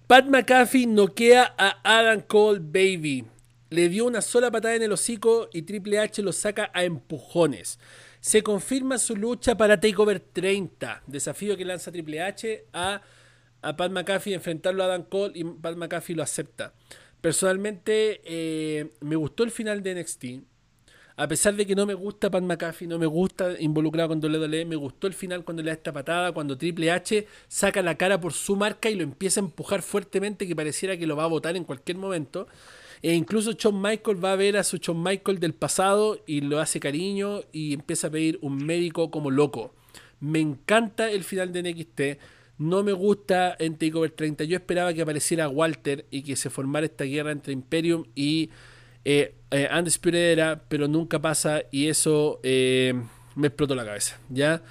[0.07, 3.25] Pat McAfee noquea a Adam Cole Baby.
[3.69, 7.79] Le dio una sola patada en el hocico y Triple H lo saca a empujones.
[8.25, 11.03] Se confirma su lucha para Takeover 30.
[11.05, 12.99] Desafío que lanza Triple H a,
[13.61, 16.73] a Pat McAfee, enfrentarlo a Adam Cole y Pat McAfee lo acepta.
[17.21, 20.25] Personalmente eh, me gustó el final de NXT
[21.17, 24.65] a pesar de que no me gusta Pat McAfee, no me gusta involucrado con WWE,
[24.65, 28.19] me gustó el final cuando le da esta patada, cuando Triple H saca la cara
[28.19, 31.27] por su marca y lo empieza a empujar fuertemente que pareciera que lo va a
[31.27, 32.47] botar en cualquier momento.
[33.05, 36.59] E incluso Shawn Michael va a ver a su Shawn Michael del pasado y lo
[36.59, 39.75] hace cariño y empieza a pedir un médico como loco.
[40.19, 42.01] Me encanta el final de NXT.
[42.57, 44.45] No me gusta en Takeover 30.
[44.45, 48.49] Yo esperaba que apareciera Walter y que se formara esta guerra entre Imperium y
[49.03, 52.99] eh, eh, pero nunca pasa y eso eh,
[53.35, 54.19] me explotó la cabeza.
[54.29, 54.63] ¿ya?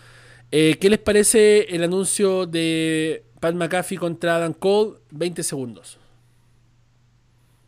[0.51, 4.99] Eh, ¿Qué les parece el anuncio de Pat McAfee contra Adam Cole?
[5.12, 6.01] 20 segundos.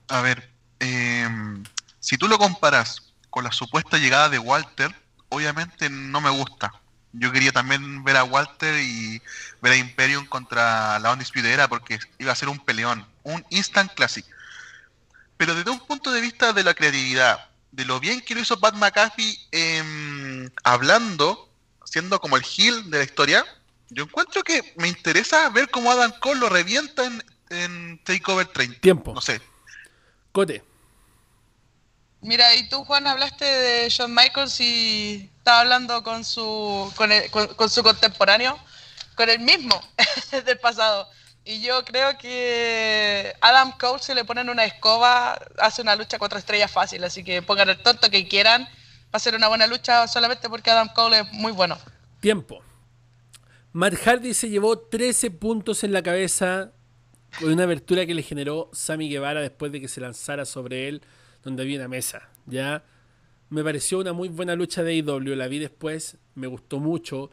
[0.08, 1.64] A ver, em,
[2.00, 4.94] si tú lo comparas con la supuesta llegada de Walter,
[5.28, 6.72] obviamente no me gusta.
[7.12, 9.20] Yo quería también ver a Walter y
[9.62, 13.92] ver a Imperium contra la Undisputed Era porque iba a ser un peleón, un instant
[13.94, 14.26] classic.
[15.36, 18.58] Pero desde un punto de vista de la creatividad, de lo bien que lo hizo
[18.58, 21.50] Pat McAfee em, hablando,
[21.84, 23.44] siendo como el heel de la historia,
[23.90, 28.80] yo encuentro que me interesa ver cómo Adam Cole lo revienta en, en Takeover 30.
[28.80, 29.14] Tiempo.
[29.14, 29.40] No sé.
[30.32, 30.64] Cote.
[32.26, 37.08] Mira, y tú, Juan, hablaste de Shawn Michaels y estaba hablando con su, con,
[37.54, 38.58] con su contemporáneo,
[39.14, 39.80] con el mismo
[40.44, 41.08] del pasado.
[41.44, 46.40] Y yo creo que Adam Cole, si le ponen una escoba, hace una lucha contra
[46.40, 47.04] estrellas fácil.
[47.04, 48.64] Así que pongan el tonto que quieran.
[48.64, 51.78] Va a ser una buena lucha solamente porque Adam Cole es muy bueno.
[52.18, 52.60] Tiempo.
[53.72, 56.72] Matt Hardy se llevó 13 puntos en la cabeza
[57.38, 61.02] con una abertura que le generó Sammy Guevara después de que se lanzara sobre él
[61.46, 62.28] donde había una mesa.
[62.44, 62.84] Ya
[63.48, 65.34] me pareció una muy buena lucha de IW.
[65.34, 67.30] La vi después, me gustó mucho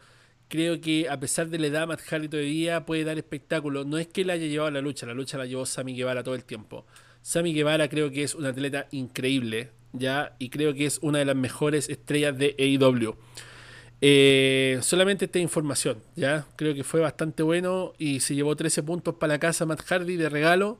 [0.53, 3.85] Creo que a pesar de la edad, Matt Hardy todavía puede dar espectáculo.
[3.85, 6.21] No es que la haya llevado a la lucha, la lucha la llevó Sammy Guevara
[6.21, 6.85] todo el tiempo.
[7.23, 10.35] Sammy Guevara creo que es un atleta increíble, ¿ya?
[10.37, 13.15] Y creo que es una de las mejores estrellas de AEW.
[13.99, 16.45] Eh, solamente esta información, ¿ya?
[16.55, 20.17] Creo que fue bastante bueno y se llevó 13 puntos para la casa Matt Hardy
[20.17, 20.77] de regalo.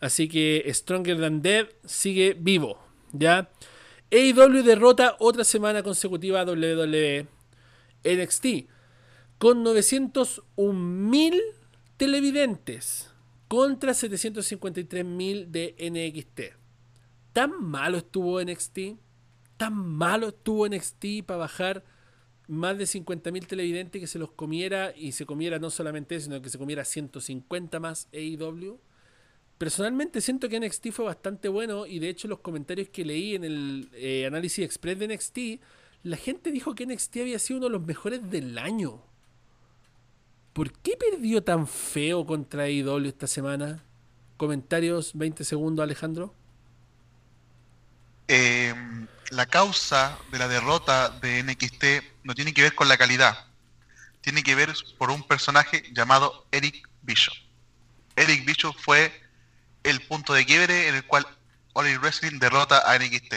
[0.00, 2.78] Así que Stronger Than Dead sigue vivo,
[3.12, 3.50] ¿ya?
[4.10, 7.26] AEW derrota otra semana consecutiva a WWE
[8.04, 8.46] NXT
[9.38, 11.40] con 901.000
[11.96, 13.10] televidentes
[13.48, 16.56] contra 753.000 de NXT.
[17.32, 18.78] ¿Tan malo estuvo NXT?
[19.56, 21.84] ¿Tan malo estuvo NXT para bajar
[22.46, 26.40] más de 50.000 televidentes que se los comiera y se comiera no solamente eso, sino
[26.40, 28.80] que se comiera 150 más AEW?
[29.58, 33.44] Personalmente siento que NXT fue bastante bueno y de hecho los comentarios que leí en
[33.44, 35.38] el eh, análisis express de NXT,
[36.04, 39.02] la gente dijo que NXT había sido uno de los mejores del año.
[40.52, 43.84] ¿Por qué perdió tan feo contra AEW esta semana?
[44.36, 46.32] Comentarios, 20 segundos, Alejandro.
[48.28, 48.72] Eh,
[49.30, 51.84] la causa de la derrota de NXT
[52.22, 53.46] no tiene que ver con la calidad,
[54.20, 57.34] tiene que ver por un personaje llamado Eric Bishop.
[58.14, 59.12] Eric Bishop fue
[59.82, 61.26] el punto de quiebre en el cual
[61.72, 63.34] All Wrestling derrota a NXT.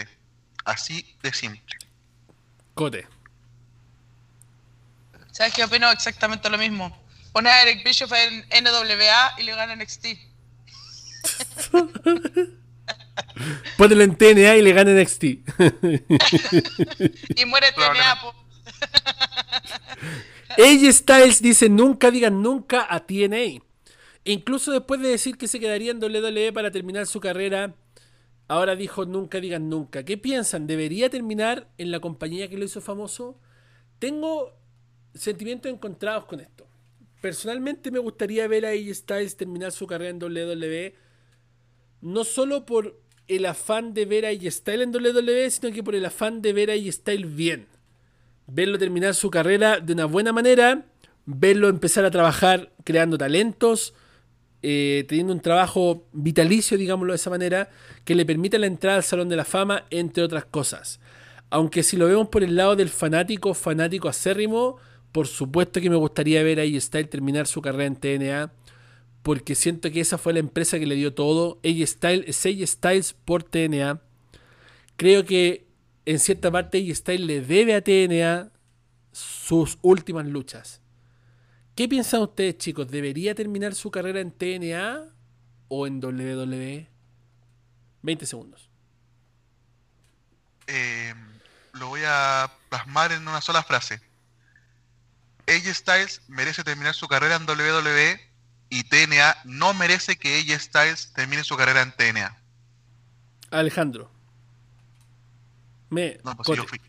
[0.66, 1.76] Así de simple.
[2.74, 3.08] Cote.
[5.32, 5.90] ¿Sabes qué opino?
[5.92, 6.98] Exactamente lo mismo.
[7.32, 10.08] Pone a Eric Bischoff en NWA y le gana NXT.
[13.78, 15.24] Pónelo en TNA y le gana NXT.
[17.36, 18.36] y muere TNA, po.
[20.58, 23.64] AJ Styles dice nunca digan nunca a TNA.
[24.24, 27.76] Incluso después de decir que se quedaría en WWE para terminar su carrera,
[28.48, 30.04] ahora dijo nunca digan nunca.
[30.04, 30.68] ¿Qué piensan?
[30.68, 33.40] ¿Debería terminar en la compañía que lo hizo famoso?
[33.98, 34.54] Tengo
[35.14, 36.68] sentimientos encontrados con esto.
[37.22, 40.96] Personalmente me gustaría ver a AJ Styles terminar su carrera en WWE,
[42.02, 45.96] no solo por el afán de ver a AJ Styles en WWE, sino que por
[45.96, 47.68] el afán de ver a AJ Styles bien.
[48.48, 50.86] Verlo terminar su carrera de una buena manera,
[51.26, 53.94] verlo empezar a trabajar creando talentos,
[54.64, 57.70] eh, teniendo un trabajo vitalicio, digámoslo de esa manera,
[58.06, 61.00] que le permita la entrada al Salón de la Fama, entre otras cosas.
[61.50, 64.78] Aunque si lo vemos por el lado del fanático, fanático acérrimo,
[65.12, 68.54] por supuesto que me gustaría ver a AJ Styles terminar su carrera en TNA,
[69.24, 71.60] porque siento que esa fue la empresa que le dio todo.
[71.64, 74.02] AJ Styles es AJ Styles por TNA.
[74.96, 75.66] Creo que
[76.06, 78.52] en cierta parte AJ Styles le debe a TNA
[79.12, 80.81] sus últimas luchas.
[81.82, 82.88] ¿Qué piensan ustedes, chicos?
[82.92, 85.04] ¿Debería terminar su carrera en TNA
[85.68, 86.88] o en WWE?
[88.04, 88.70] 20 segundos.
[90.68, 91.12] Eh,
[91.74, 94.00] lo voy a plasmar en una sola frase.
[95.48, 98.30] AJ Styles merece terminar su carrera en WWE
[98.70, 102.38] y TNA no merece que AJ Styles termine su carrera en TNA.
[103.50, 104.12] Alejandro.
[105.90, 106.20] Me.
[106.24, 106.80] No, pues yo fui.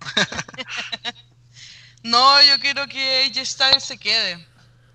[2.02, 4.44] No, yo quiero que AJ Styles se quede.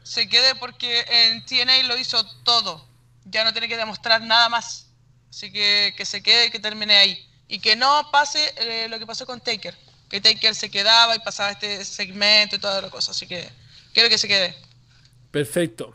[0.04, 2.86] Se quede porque en TNA lo hizo todo.
[3.26, 4.88] Ya no tiene que demostrar nada más.
[5.30, 7.30] Así que que se quede y que termine ahí.
[7.48, 9.78] Y que no pase eh, lo que pasó con Taker.
[10.10, 13.12] Que Taker se quedaba y pasaba este segmento y toda la cosa.
[13.12, 13.50] Así que
[13.94, 14.56] quiero que se quede.
[15.32, 15.94] Perfecto.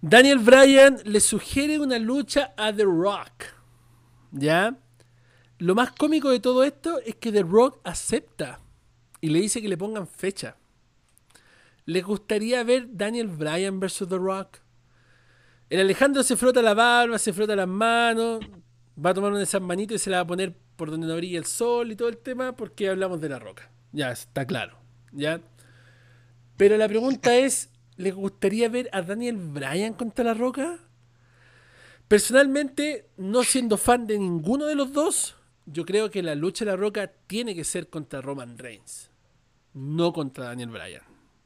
[0.00, 3.44] Daniel Bryan le sugiere una lucha a The Rock.
[4.32, 4.74] ¿Ya?
[5.58, 8.60] Lo más cómico de todo esto es que The Rock acepta
[9.24, 10.54] y le dice que le pongan fecha.
[11.86, 14.58] ¿Les gustaría ver Daniel Bryan versus The Rock?
[15.70, 18.44] El Alejandro se frota la barba, se frota las manos,
[19.02, 21.38] va a tomar esas manitos y se la va a poner por donde no brilla
[21.38, 23.70] el sol y todo el tema porque hablamos de la roca.
[23.92, 24.76] Ya, está claro.
[25.10, 25.40] ¿Ya?
[26.58, 30.80] Pero la pregunta es, ¿les gustaría ver a Daniel Bryan contra la roca?
[32.08, 35.34] Personalmente, no siendo fan de ninguno de los dos,
[35.64, 39.13] yo creo que la lucha de la roca tiene que ser contra Roman Reigns
[39.74, 41.02] no contra Daniel Bryan.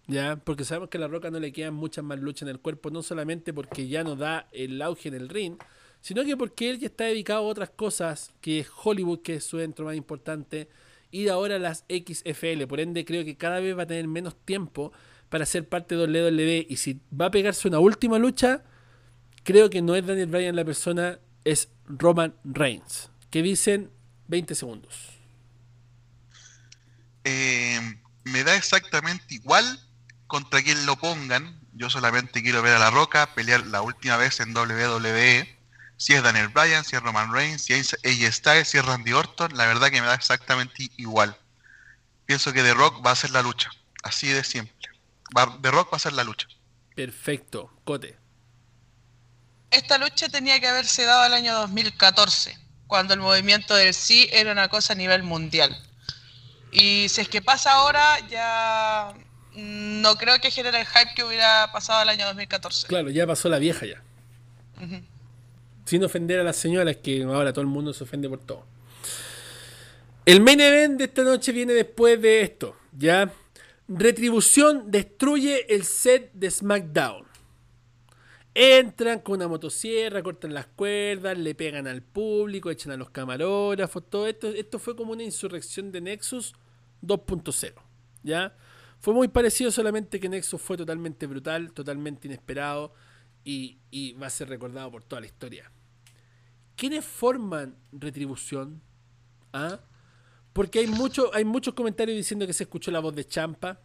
[0.06, 0.36] ¿Ya?
[0.36, 2.90] Porque sabemos que a La Roca no le quedan muchas más luchas en el cuerpo,
[2.90, 5.56] no solamente porque ya no da el auge en el ring,
[6.00, 9.44] sino que porque él ya está dedicado a otras cosas, que es Hollywood, que es
[9.44, 10.68] su dentro más importante,
[11.10, 12.66] y ahora las XFL.
[12.66, 14.92] Por ende, creo que cada vez va a tener menos tiempo
[15.28, 16.66] para ser parte de WWE.
[16.68, 18.64] Y si va a pegarse una última lucha,
[19.42, 23.10] creo que no es Daniel Bryan la persona, es Roman Reigns.
[23.30, 23.90] Que dicen
[24.28, 25.18] 20 segundos.
[27.24, 27.78] Eh,
[28.28, 29.80] me da exactamente igual
[30.26, 31.60] contra quien lo pongan.
[31.72, 35.58] Yo solamente quiero ver a La Roca pelear la última vez en WWE.
[35.96, 39.12] Si es Daniel Bryan, si es Roman Reigns, si es AJ Styles, si es Randy
[39.12, 41.36] Orton, la verdad que me da exactamente igual.
[42.26, 43.70] Pienso que The Rock va a hacer la lucha.
[44.02, 44.88] Así de simple.
[45.36, 46.46] Va, The Rock va a ser la lucha.
[46.94, 47.72] Perfecto.
[47.84, 48.18] Cote.
[49.70, 54.52] Esta lucha tenía que haberse dado el año 2014, cuando el movimiento del sí era
[54.52, 55.87] una cosa a nivel mundial.
[56.70, 59.14] Y si es que pasa ahora, ya
[59.54, 62.86] no creo que genere el hype que hubiera pasado el año 2014.
[62.86, 64.02] Claro, ya pasó la vieja ya.
[65.84, 68.64] Sin ofender a las señoras, que ahora todo el mundo se ofende por todo.
[70.24, 73.32] El main event de esta noche viene después de esto, ¿ya?
[73.88, 77.27] Retribución destruye el set de SmackDown.
[78.54, 84.08] Entran con una motosierra, cortan las cuerdas, le pegan al público, echan a los camarógrafos,
[84.08, 84.48] todo esto.
[84.48, 86.54] Esto fue como una insurrección de Nexus
[87.02, 87.74] 2.0,
[88.22, 88.56] ¿ya?
[89.00, 92.92] Fue muy parecido, solamente que Nexus fue totalmente brutal, totalmente inesperado
[93.44, 95.70] y, y va a ser recordado por toda la historia.
[96.74, 98.80] ¿Quiénes forman Retribución?
[99.52, 99.80] ¿Ah?
[100.52, 103.80] Porque hay, mucho, hay muchos comentarios diciendo que se escuchó la voz de Champa.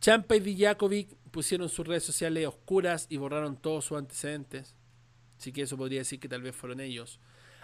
[0.00, 4.76] Champa y Dijakovic pusieron sus redes sociales oscuras y borraron todos sus antecedentes.
[5.38, 7.18] Así que eso podría decir que tal vez fueron ellos.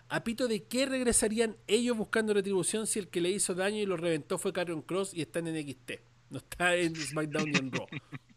[0.09, 3.87] ¿A pito de qué regresarían ellos buscando retribución si el que le hizo daño y
[3.87, 5.93] lo reventó fue Karrion Cross y está en NXT?
[6.31, 7.87] No está en SmackDown ni en Raw.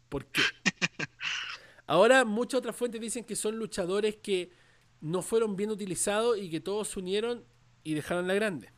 [0.08, 0.42] ¿Por qué?
[1.86, 4.52] Ahora muchas otras fuentes dicen que son luchadores que
[5.00, 7.44] no fueron bien utilizados y que todos se unieron
[7.82, 8.70] y dejaron la grande.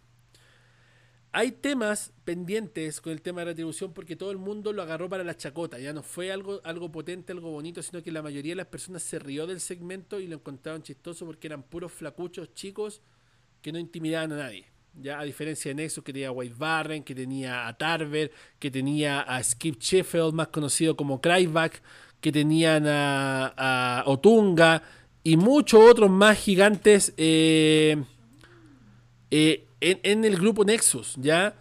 [1.37, 5.25] Hay temas pendientes con el tema de retribución porque todo el mundo lo agarró para
[5.25, 5.81] la chacota.
[5.81, 9.03] Ya no fue algo, algo potente, algo bonito, sino que la mayoría de las personas
[9.03, 13.01] se rió del segmento y lo encontraron chistoso porque eran puros flacuchos chicos
[13.63, 14.67] que no intimidaban a nadie.
[14.95, 18.31] Ya a diferencia de Nexus que tenía a White Barren, que tenía a Tarver,
[18.61, 21.83] que tenía a Skip Sheffield, más conocido como Cryback,
[22.21, 24.85] que tenían a, Otunga
[25.25, 28.05] y muchos otros más gigantes eh,
[29.33, 31.57] eh, en, el grupo Nexus, ¿ya?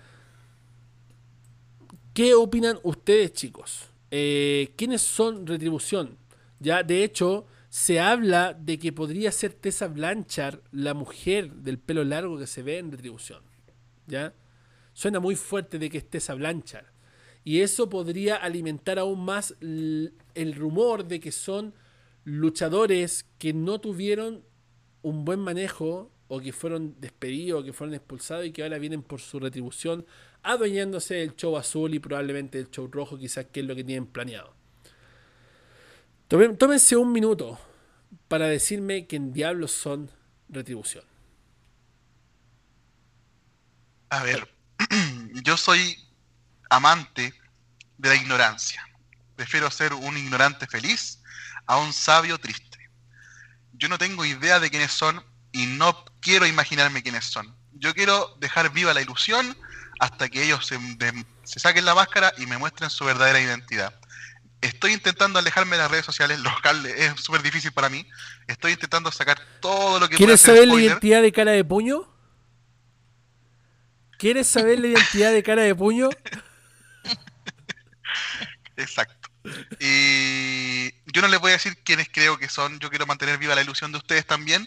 [2.14, 3.90] ¿Qué opinan ustedes, chicos?
[4.12, 6.18] Eh, ¿Quiénes son Retribución?
[6.60, 12.04] Ya, de hecho, se habla de que podría ser Tessa Blanchard la mujer del pelo
[12.04, 13.42] largo que se ve en Retribución.
[14.08, 14.34] ¿Ya?
[14.94, 16.86] Suena muy fuerte de que es Tessa Blanchard.
[17.44, 21.74] Y eso podría alimentar aún más el rumor de que son
[22.24, 24.46] luchadores que no tuvieron
[25.02, 29.04] un buen manejo o que fueron despedidos o que fueron expulsados y que ahora vienen
[29.04, 30.04] por su retribución
[30.42, 34.08] adueñándose del show azul y probablemente del show rojo, quizás que es lo que tienen
[34.08, 34.52] planeado.
[36.28, 37.60] Tómense un minuto
[38.28, 40.10] para decirme quién diablos son
[40.50, 41.04] retribución.
[44.10, 44.50] A ver,
[45.44, 45.96] yo soy
[46.72, 47.32] amante
[48.00, 48.84] de la ignorancia.
[49.36, 51.22] Prefiero ser un ignorante feliz
[51.68, 52.90] a un sabio triste.
[53.74, 57.56] Yo no tengo idea de quiénes son y no quiero imaginarme quiénes son.
[57.74, 59.56] Yo quiero dejar viva la ilusión
[60.00, 63.94] hasta que ellos se, de- se saquen la máscara y me muestren su verdadera identidad.
[64.62, 68.08] Estoy intentando alejarme de las redes sociales, lo cual es súper difícil para mí.
[68.48, 72.10] Estoy intentando sacar todo lo que ¿Quieres saber la identidad de cara de puño?
[74.18, 76.10] ¿Quieres saber la identidad de cara de puño?
[78.78, 79.30] Exacto.
[79.80, 83.56] Y yo no les voy a decir quiénes creo que son, yo quiero mantener viva
[83.56, 84.66] la ilusión de ustedes también.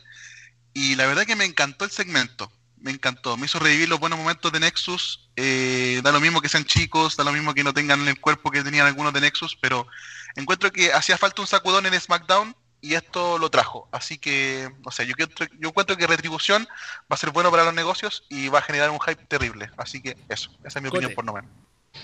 [0.79, 4.19] Y la verdad que me encantó el segmento, me encantó, me hizo revivir los buenos
[4.19, 5.31] momentos de Nexus.
[5.35, 8.51] Eh, da lo mismo que sean chicos, da lo mismo que no tengan el cuerpo
[8.51, 9.87] que tenían algunos de Nexus, pero
[10.35, 13.89] encuentro que hacía falta un sacudón en SmackDown y esto lo trajo.
[13.91, 16.69] Así que, o sea, yo, encuentro- yo encuentro que Retribución
[17.11, 19.71] va a ser bueno para los negocios y va a generar un hype terrible.
[19.79, 21.15] Así que eso, esa es mi opinión Cote.
[21.15, 21.51] por no menos.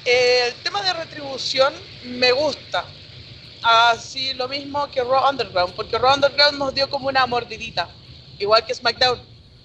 [0.07, 1.75] Eh, el tema de retribución
[2.07, 2.87] me gusta.
[3.62, 7.89] Así lo mismo que Raw Underground, porque Raw Underground nos dio como una mordidita,
[8.43, 9.20] igual que SmackDown,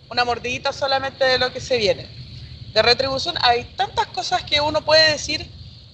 [0.10, 2.08] una mordidita solamente de lo que se viene.
[2.74, 5.50] De retribución hay tantas cosas que uno puede decir,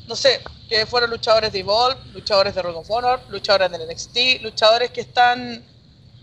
[0.08, 4.42] no sé, que fueron luchadores de Evolve, luchadores de Ring of Honor, luchadores del NXT,
[4.42, 5.64] luchadores que están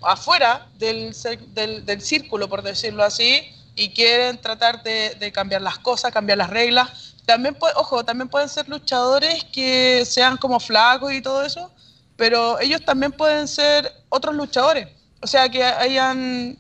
[0.02, 1.14] afuera del,
[1.48, 3.42] del, del círculo, por decirlo así,
[3.74, 7.14] y quieren tratar de, de cambiar las cosas, cambiar las reglas.
[7.24, 11.70] También, ojo, también pueden ser luchadores que sean como flacos y todo eso,
[12.16, 14.88] pero ellos también pueden ser otros luchadores.
[15.20, 16.58] O sea, que hayan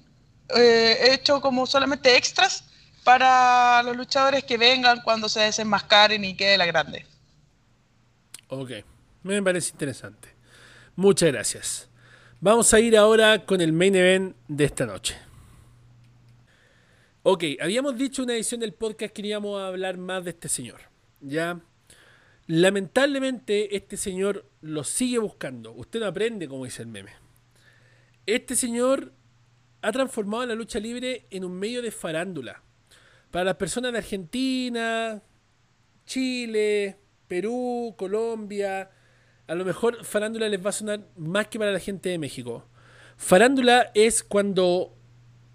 [0.56, 2.64] eh, hecho como solamente extras
[3.04, 7.06] para los luchadores que vengan cuando se desenmascaren y quede la grande.
[8.48, 8.70] Ok,
[9.22, 10.28] me parece interesante.
[10.96, 11.88] Muchas gracias.
[12.40, 15.16] Vamos a ir ahora con el main event de esta noche.
[17.22, 20.80] Ok, habíamos dicho una edición del podcast que íbamos a hablar más de este señor.
[21.20, 21.60] Ya,
[22.46, 25.72] lamentablemente este señor lo sigue buscando.
[25.72, 27.19] Usted no aprende, como dice el meme.
[28.30, 29.12] Este señor
[29.82, 32.62] ha transformado la lucha libre en un medio de farándula.
[33.32, 35.20] Para las personas de Argentina,
[36.06, 38.88] Chile, Perú, Colombia.
[39.48, 42.64] A lo mejor farándula les va a sonar más que para la gente de México.
[43.16, 44.94] Farándula es cuando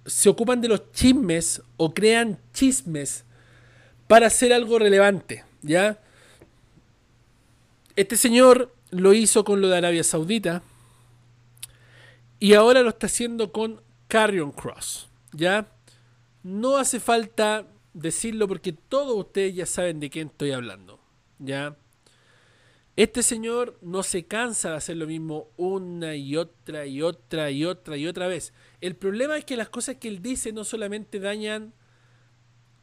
[0.05, 3.23] se ocupan de los chismes o crean chismes
[4.07, 5.97] para hacer algo relevante, ¿ya?
[7.95, 10.61] Este señor lo hizo con lo de Arabia Saudita
[12.45, 15.67] y ahora lo está haciendo con Carrion Cross, ¿ya?
[16.43, 20.99] No hace falta decirlo porque todos ustedes ya saben de quién estoy hablando,
[21.39, 21.75] ¿ya?
[22.95, 27.65] Este señor no se cansa de hacer lo mismo una y otra y otra y
[27.65, 28.53] otra y otra vez.
[28.79, 31.73] El problema es que las cosas que él dice no solamente dañan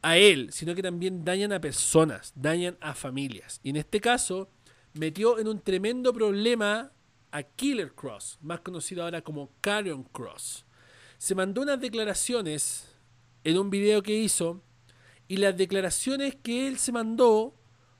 [0.01, 3.61] a él, sino que también dañan a personas, dañan a familias.
[3.63, 4.49] Y en este caso,
[4.91, 6.91] metió en un tremendo problema
[7.33, 10.65] a Killer Cross, más conocido ahora como Carrion Cross.
[11.17, 12.85] Se mandó unas declaraciones
[13.43, 14.61] en un video que hizo,
[15.27, 17.55] y las declaraciones que él se mandó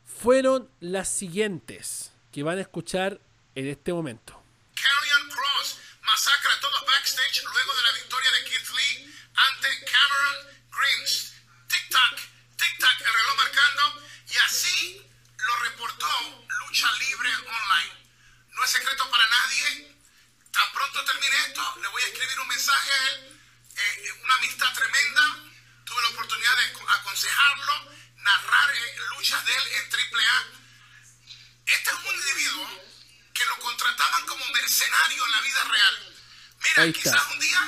[0.05, 3.19] fueron las siguientes, que van a escuchar
[3.55, 4.39] en este momento.
[4.75, 10.37] Carrion Cross masacra a todos backstage luego de la victoria de Keith Lee ante Cameron
[10.69, 11.33] Grimes.
[11.69, 12.19] Tic-tac,
[12.55, 13.72] tic-tac, el reloj marcando,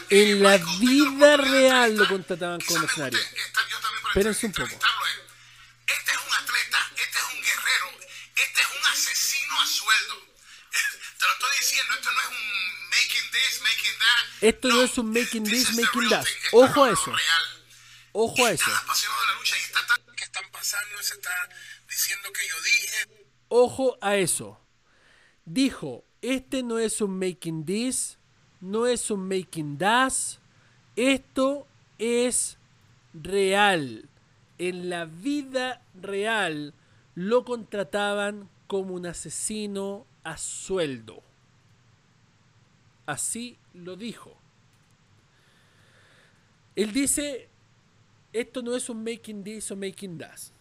[0.09, 3.19] En la vida real lo contrataban como mercenario.
[4.07, 4.69] Espérense un poco.
[4.69, 7.89] Este es un atleta, este es un guerrero,
[8.35, 10.15] este es un asesino a sueldo.
[11.19, 14.43] Te lo estoy diciendo, esto no es un making this, making that.
[14.43, 16.25] Esto no es un making this, making that.
[16.51, 17.15] Ojo a eso.
[18.13, 18.71] Ojo a eso.
[23.49, 24.59] Ojo a eso.
[25.45, 28.17] Dijo, este no es un making this,
[28.65, 30.39] no es un making das,
[30.95, 31.67] esto
[31.99, 32.57] es
[33.13, 34.09] real.
[34.57, 36.73] En la vida real
[37.13, 41.21] lo contrataban como un asesino a sueldo.
[43.05, 44.35] Así lo dijo.
[46.75, 47.47] Él dice,
[48.33, 50.54] esto no es un making this o making das.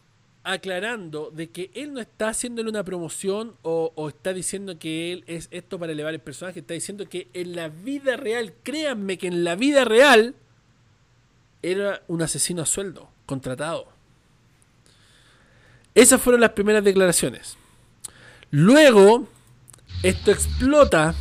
[0.45, 5.25] Aclarando de que él no está haciéndole una promoción o, o está diciendo que él
[5.27, 6.61] es esto para elevar el personaje.
[6.61, 10.35] Está diciendo que en la vida real, créanme que en la vida real,
[11.65, 13.89] era un asesino a sueldo, contratado.
[15.95, 17.57] Esas fueron las primeras declaraciones.
[18.51, 19.27] Luego,
[20.03, 21.15] esto explota.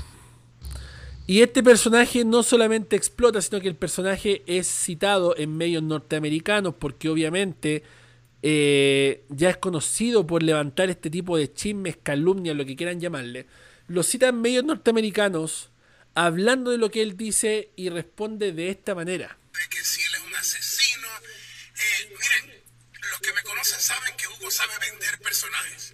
[1.26, 6.74] Y este personaje no solamente explota, sino que el personaje es citado en medios norteamericanos
[6.78, 7.84] porque obviamente
[8.46, 13.48] eh, ya es conocido por levantar este tipo de chismes, calumnias, lo que quieran llamarle.
[13.88, 15.72] Lo citan medios norteamericanos
[16.14, 19.38] hablando de lo que él dice y responde de esta manera.
[19.54, 21.08] de que si él es un asesino.
[21.08, 22.64] Eh, miren,
[23.12, 25.94] los que me conocen saben que Hugo sabe vender personajes.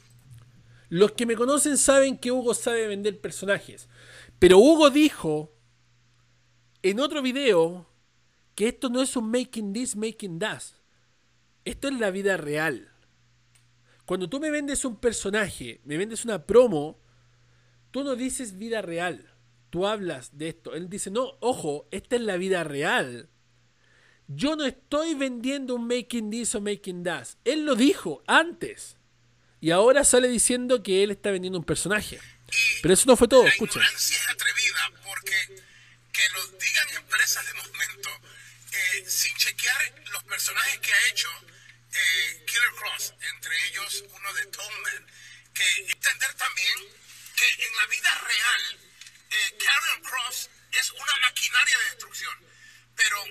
[0.89, 3.87] Los que me conocen saben que Hugo sabe vender personajes.
[4.39, 5.55] Pero Hugo dijo
[6.81, 7.87] en otro video
[8.55, 10.63] que esto no es un making this, making that.
[11.69, 12.91] Esto es la vida real.
[14.05, 16.99] Cuando tú me vendes un personaje, me vendes una promo,
[17.91, 19.31] tú no dices vida real.
[19.69, 20.73] Tú hablas de esto.
[20.73, 23.29] Él dice, no, ojo, esta es la vida real.
[24.27, 27.27] Yo no estoy vendiendo un making this o making that.
[27.45, 28.97] Él lo dijo antes.
[29.61, 32.19] Y ahora sale diciendo que él está vendiendo un personaje.
[32.81, 33.79] Pero eso no fue todo, La escucha.
[33.79, 35.35] es atrevida porque
[36.11, 38.09] que lo digan empresas de momento
[38.71, 41.29] eh, sin chequear los personajes que ha hecho
[41.93, 45.11] eh, Killer Cross, entre ellos uno de Tollman,
[45.53, 46.75] que entender también
[47.35, 48.79] que en la vida real
[49.31, 52.37] eh, Carrion Cross es una maquinaria de destrucción,
[52.95, 53.23] pero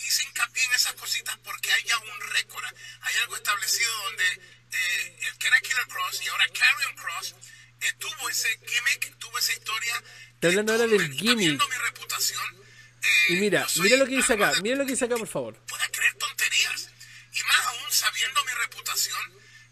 [0.00, 2.64] hice hincapié en esas cositas porque hay ya un récord,
[3.02, 4.26] hay algo establecido donde
[4.72, 7.34] eh, el que era Killer Cross y ahora Carrion Cross
[7.80, 10.02] eh, tuvo ese gimmick, tuvo esa historia.
[10.34, 11.38] Está hablando ahora del gimmick.
[11.38, 12.62] viendo mi reputación,
[13.02, 15.28] eh, Y mira, mira lo que dice acá, de- mira lo que dice acá, por
[15.28, 15.54] favor.
[15.66, 16.90] pueda creer tonterías.
[17.38, 19.20] Y más aún sabiendo mi reputación,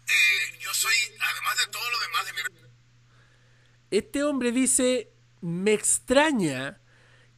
[0.07, 2.39] eh, yo soy, además de todo lo demás de mi
[3.91, 5.11] Este hombre dice,
[5.41, 6.79] me extraña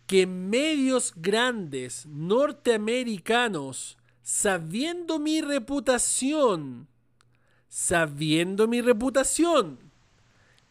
[0.05, 6.87] que medios grandes norteamericanos, sabiendo mi reputación,
[7.67, 9.79] sabiendo mi reputación,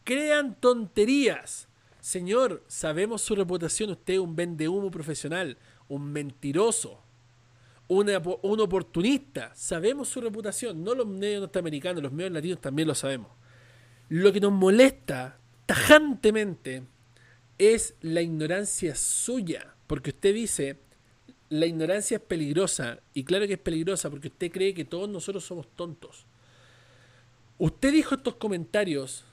[0.05, 1.67] crean tonterías.
[1.99, 5.57] Señor, sabemos su reputación, usted es un vendehumo profesional,
[5.89, 7.03] un mentiroso,
[7.89, 9.51] un oportunista.
[9.55, 13.31] Sabemos su reputación, no los medios norteamericanos, los medios latinos también lo sabemos.
[14.07, 16.83] Lo que nos molesta tajantemente
[17.57, 19.75] es la ignorancia suya.
[19.87, 20.79] Porque usted dice,
[21.49, 22.99] la ignorancia es peligrosa.
[23.13, 26.25] Y claro que es peligrosa porque usted cree que todos nosotros somos tontos.
[27.57, 29.25] Usted dijo estos comentarios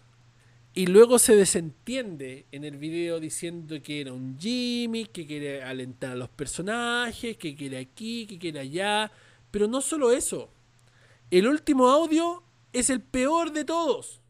[0.77, 6.13] y luego se desentiende en el video diciendo que era un Jimmy, que quiere alentar
[6.13, 9.11] a los personajes, que quiere aquí, que quiere allá.
[9.51, 10.51] Pero no solo eso.
[11.31, 12.43] El último audio
[12.75, 14.21] es el peor de todos.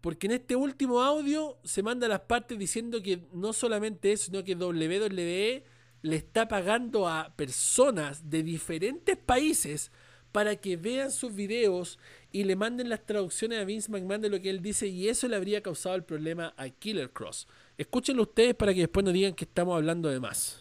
[0.00, 4.42] Porque en este último audio se manda las partes diciendo que no solamente eso, sino
[4.44, 5.64] que WWE
[6.00, 9.92] le está pagando a personas de diferentes países
[10.32, 11.98] para que vean sus videos
[12.32, 15.28] y le manden las traducciones a Vince McMahon de lo que él dice y eso
[15.28, 17.46] le habría causado el problema a Killer Cross.
[17.76, 20.58] Escúchenlo ustedes para que después no digan que estamos hablando de más.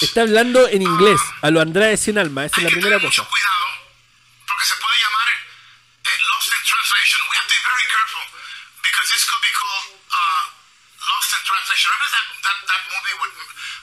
[0.00, 3.26] Está hablando en inglés a lo Andrade sin alma, esa es la primera cosa.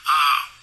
[0.06, 0.55] uh,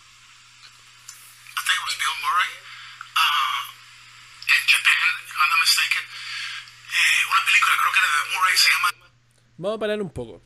[9.58, 10.42] Vamos a parar un poco.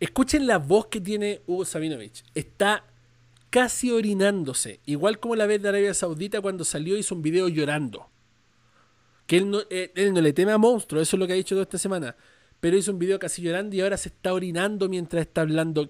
[0.00, 2.22] Escuchen la voz que tiene Hugo Sabinovich.
[2.34, 2.84] Está
[3.50, 4.80] casi orinándose.
[4.86, 8.10] Igual como la vez de Arabia Saudita cuando salió hizo un video llorando.
[9.26, 11.36] Que él no, él, él no le teme a monstruos, eso es lo que ha
[11.36, 12.16] dicho toda esta semana.
[12.60, 15.88] Pero hizo un video casi llorando y ahora se está orinando mientras está hablando.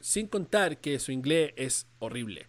[0.00, 2.48] Sin contar que su inglés es horrible.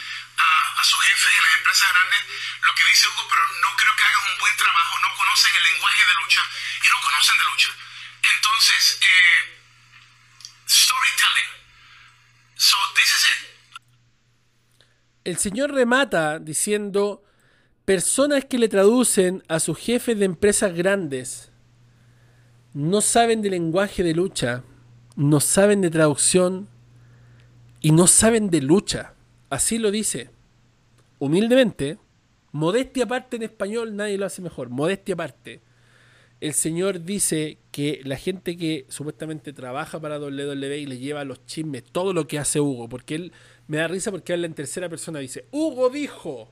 [0.41, 2.19] a, a sus jefes en las empresas grandes
[2.65, 5.63] lo que dice Hugo, pero no creo que hagan un buen trabajo, no conocen el
[5.71, 6.41] lenguaje de lucha
[6.81, 7.69] y no conocen de lucha.
[8.35, 9.61] Entonces, eh,
[10.67, 11.51] storytelling.
[12.55, 13.51] So this is it.
[15.23, 17.23] El señor remata diciendo,
[17.85, 21.51] personas que le traducen a sus jefes de empresas grandes
[22.73, 24.63] no saben de lenguaje de lucha,
[25.15, 26.69] no saben de traducción
[27.81, 29.13] y no saben de lucha.
[29.51, 30.29] Así lo dice.
[31.19, 31.97] Humildemente,
[32.53, 34.69] modestia aparte en español, nadie lo hace mejor.
[34.69, 35.61] Modestia aparte.
[36.39, 41.45] El señor dice que la gente que supuestamente trabaja para WWE y le lleva los
[41.45, 43.33] chismes, todo lo que hace Hugo, porque él
[43.67, 46.49] me da risa porque habla en tercera persona, dice, Hugo dijo,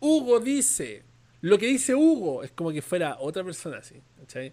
[0.00, 1.04] Hugo dice,
[1.42, 4.52] lo que dice Hugo, es como que fuera otra persona así, ¿cachai?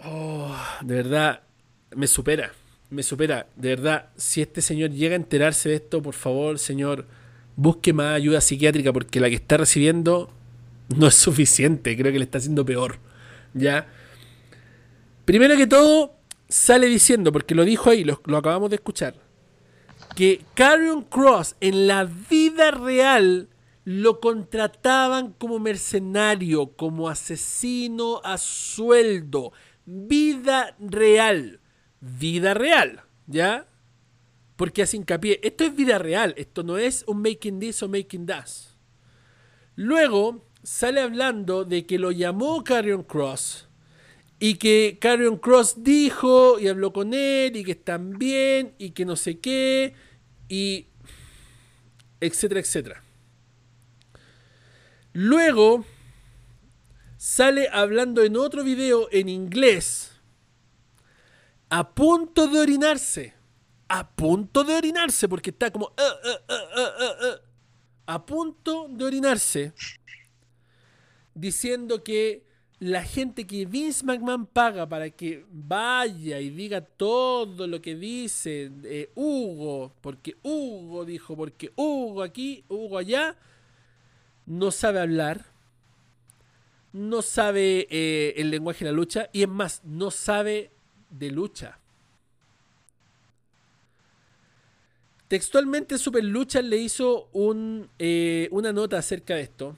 [0.00, 1.42] Oh, de verdad,
[1.94, 2.52] me supera,
[2.90, 7.06] me supera, de verdad, si este señor llega a enterarse de esto, por favor, señor,
[7.56, 10.30] busque más ayuda psiquiátrica porque la que está recibiendo
[10.96, 12.98] no es suficiente, creo que le está haciendo peor.
[13.54, 13.88] ¿Ya?
[15.24, 16.14] Primero que todo,
[16.48, 19.14] sale diciendo, porque lo dijo ahí, lo, lo acabamos de escuchar,
[20.16, 23.48] que Carrion Cross en la vida real
[23.84, 29.52] lo contrataban como mercenario, como asesino a sueldo.
[29.86, 31.60] Vida real.
[32.00, 33.02] Vida real.
[33.26, 33.66] ¿Ya?
[34.56, 35.40] Porque hace hincapié.
[35.42, 36.34] Esto es vida real.
[36.36, 38.48] Esto no es un making this o making that.
[39.76, 43.68] Luego sale hablando de que lo llamó Carrion Cross
[44.40, 49.04] y que Carrion Cross dijo y habló con él y que están bien y que
[49.04, 49.94] no sé qué
[50.48, 50.86] y
[52.20, 53.02] etcétera, etcétera.
[55.12, 55.84] Luego
[57.16, 60.12] sale hablando en otro video en inglés
[61.70, 63.34] a punto de orinarse.
[63.88, 67.40] A punto de orinarse porque está como "Ah, ah, ah, ah, ah, ah",
[68.06, 69.72] a punto de orinarse
[71.34, 72.44] diciendo que
[72.80, 78.70] la gente que Vince McMahon paga para que vaya y diga todo lo que dice
[78.84, 83.36] eh, Hugo, porque Hugo dijo, porque Hugo aquí, Hugo allá,
[84.46, 85.46] no sabe hablar,
[86.92, 90.70] no sabe eh, el lenguaje de la lucha y es más, no sabe
[91.10, 91.78] de lucha.
[95.28, 99.76] Textualmente Super Lucha le hizo un, eh, una nota acerca de esto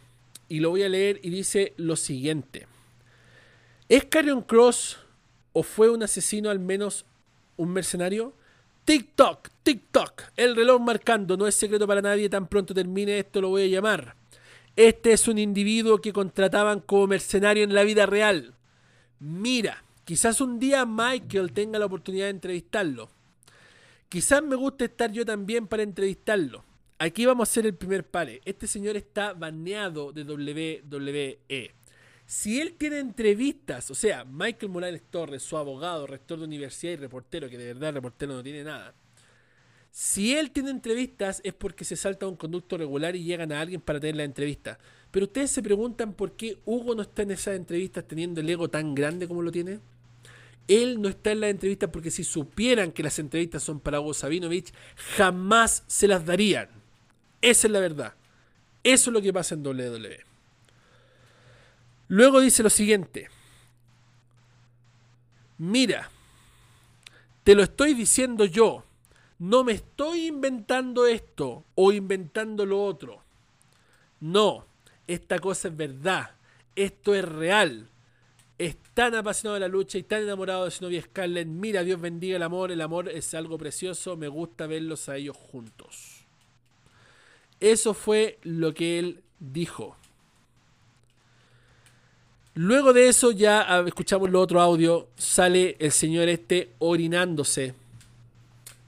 [0.48, 2.68] y lo voy a leer y dice lo siguiente.
[3.88, 4.98] ¿Es Carrion Cross
[5.52, 7.04] o fue un asesino al menos
[7.56, 8.32] un mercenario?
[8.84, 13.48] TikTok, TikTok, el reloj marcando, no es secreto para nadie, tan pronto termine esto lo
[13.48, 14.14] voy a llamar.
[14.76, 18.54] Este es un individuo que contrataban como mercenario en la vida real.
[19.18, 23.10] Mira, quizás un día Michael tenga la oportunidad de entrevistarlo.
[24.08, 26.64] Quizás me guste estar yo también para entrevistarlo.
[26.98, 28.40] Aquí vamos a hacer el primer pare.
[28.44, 31.74] Este señor está baneado de WWE.
[32.26, 36.96] Si él tiene entrevistas, o sea, Michael Morales Torres, su abogado, rector de universidad y
[36.96, 38.94] reportero, que de verdad reportero no tiene nada.
[39.90, 43.80] Si él tiene entrevistas es porque se salta un conducto regular y llegan a alguien
[43.80, 44.78] para tener la entrevista.
[45.10, 48.68] Pero ustedes se preguntan por qué Hugo no está en esas entrevistas teniendo el ego
[48.68, 49.80] tan grande como lo tiene.
[50.68, 54.14] Él no está en las entrevistas porque si supieran que las entrevistas son para Hugo
[54.14, 54.72] Sabinovich,
[55.16, 56.68] jamás se las darían.
[57.42, 58.14] Esa es la verdad.
[58.84, 60.20] Eso es lo que pasa en WWE.
[62.08, 63.28] Luego dice lo siguiente.
[65.58, 66.10] Mira,
[67.44, 68.84] te lo estoy diciendo yo.
[69.38, 73.22] No me estoy inventando esto o inventando lo otro.
[74.20, 74.66] No,
[75.10, 76.30] esta cosa es verdad.
[76.76, 77.88] Esto es real.
[78.58, 81.48] Es tan apasionado de la lucha y tan enamorado de novia Scarlett.
[81.48, 82.70] Mira, Dios bendiga el amor.
[82.70, 84.16] El amor es algo precioso.
[84.16, 86.26] Me gusta verlos a ellos juntos.
[87.58, 89.96] Eso fue lo que él dijo.
[92.54, 95.08] Luego de eso ya escuchamos lo otro audio.
[95.16, 97.74] Sale el señor este orinándose.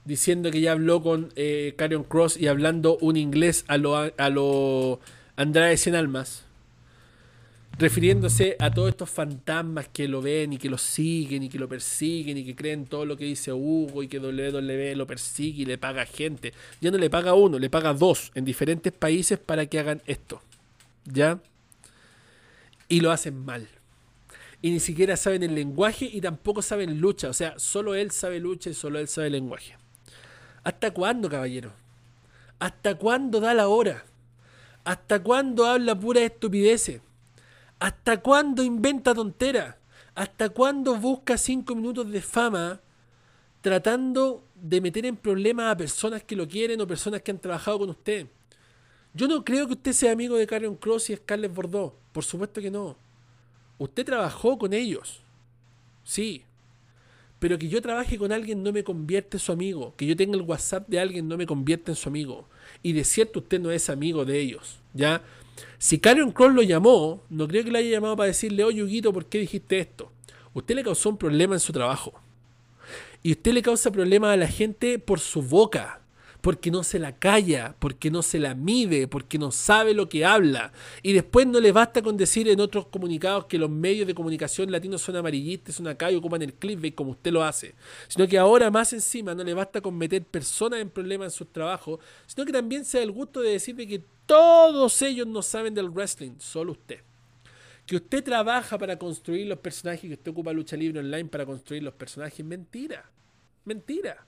[0.05, 1.75] Diciendo que ya habló con eh,
[2.07, 4.99] Cross y hablando un inglés a lo, a lo
[5.35, 6.43] Andrade Cien Almas.
[7.79, 11.67] Refiriéndose a todos estos fantasmas que lo ven y que lo siguen y que lo
[11.67, 15.65] persiguen y que creen todo lo que dice Hugo y que WWE lo persigue y
[15.65, 16.53] le paga gente.
[16.81, 20.39] Ya no le paga uno, le paga dos en diferentes países para que hagan esto.
[21.05, 21.39] ¿Ya?
[22.87, 23.67] Y lo hacen mal.
[24.61, 27.29] Y ni siquiera saben el lenguaje y tampoco saben lucha.
[27.29, 29.75] O sea, solo él sabe lucha y solo él sabe el lenguaje.
[30.63, 31.73] ¿Hasta cuándo, caballero?
[32.59, 34.05] ¿Hasta cuándo da la hora?
[34.83, 37.01] ¿Hasta cuándo habla pura estupideces?
[37.79, 39.75] ¿Hasta cuándo inventa tonteras?
[40.15, 42.81] ¿Hasta cuándo busca cinco minutos de fama
[43.61, 47.79] tratando de meter en problemas a personas que lo quieren o personas que han trabajado
[47.79, 48.27] con usted?
[49.13, 51.93] Yo no creo que usted sea amigo de Carrion Cross y Scarlett Bordeaux.
[52.11, 52.97] Por supuesto que no.
[53.77, 55.21] Usted trabajó con ellos.
[56.03, 56.43] Sí.
[57.39, 59.93] Pero que yo trabaje con alguien no me convierte en su amigo.
[59.97, 62.47] Que yo tenga el WhatsApp de alguien no me convierte en su amigo.
[62.83, 64.79] Y de cierto usted no es amigo de ellos.
[64.93, 65.23] ¿Ya?
[65.79, 69.11] Si Carion Cross lo llamó, no creo que le haya llamado para decirle, oye, Huguito,
[69.11, 70.11] ¿por qué dijiste esto?
[70.53, 72.13] Usted le causó un problema en su trabajo.
[73.23, 76.02] Y usted le causa problemas a la gente por su boca
[76.43, 80.25] porque no se la calla, porque no se la mide, porque no sabe lo que
[80.25, 80.73] habla.
[81.01, 84.69] Y después no le basta con decir en otros comunicados que los medios de comunicación
[84.69, 87.75] latinos son amarillistas, son acá y ocupan el clickbait como usted lo hace.
[88.09, 91.45] Sino que ahora más encima no le basta con meter personas en problemas en su
[91.45, 95.73] trabajo, sino que también se da el gusto de decirle que todos ellos no saben
[95.73, 96.99] del wrestling, solo usted.
[97.85, 101.83] Que usted trabaja para construir los personajes, que usted ocupa lucha libre online para construir
[101.83, 103.09] los personajes, mentira.
[103.63, 104.25] Mentira.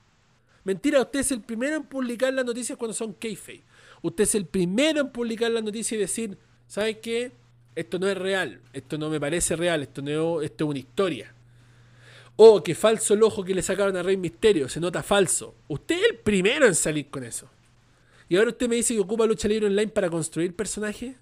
[0.66, 3.64] Mentira, usted es el primero en publicar las noticias cuando son kayfabe.
[4.02, 6.38] Usted es el primero en publicar las noticias y decir,
[6.68, 7.32] ¿sabe qué?
[7.76, 11.34] Esto no es real, esto no me parece real, esto, no, esto es una historia.
[12.36, 15.56] O que falso el ojo que le sacaron a Rey Misterio, se nota falso.
[15.68, 17.48] Usted es el primero en salir con eso.
[18.28, 21.16] Y ahora usted me dice que ocupa lucha libre online para construir personajes.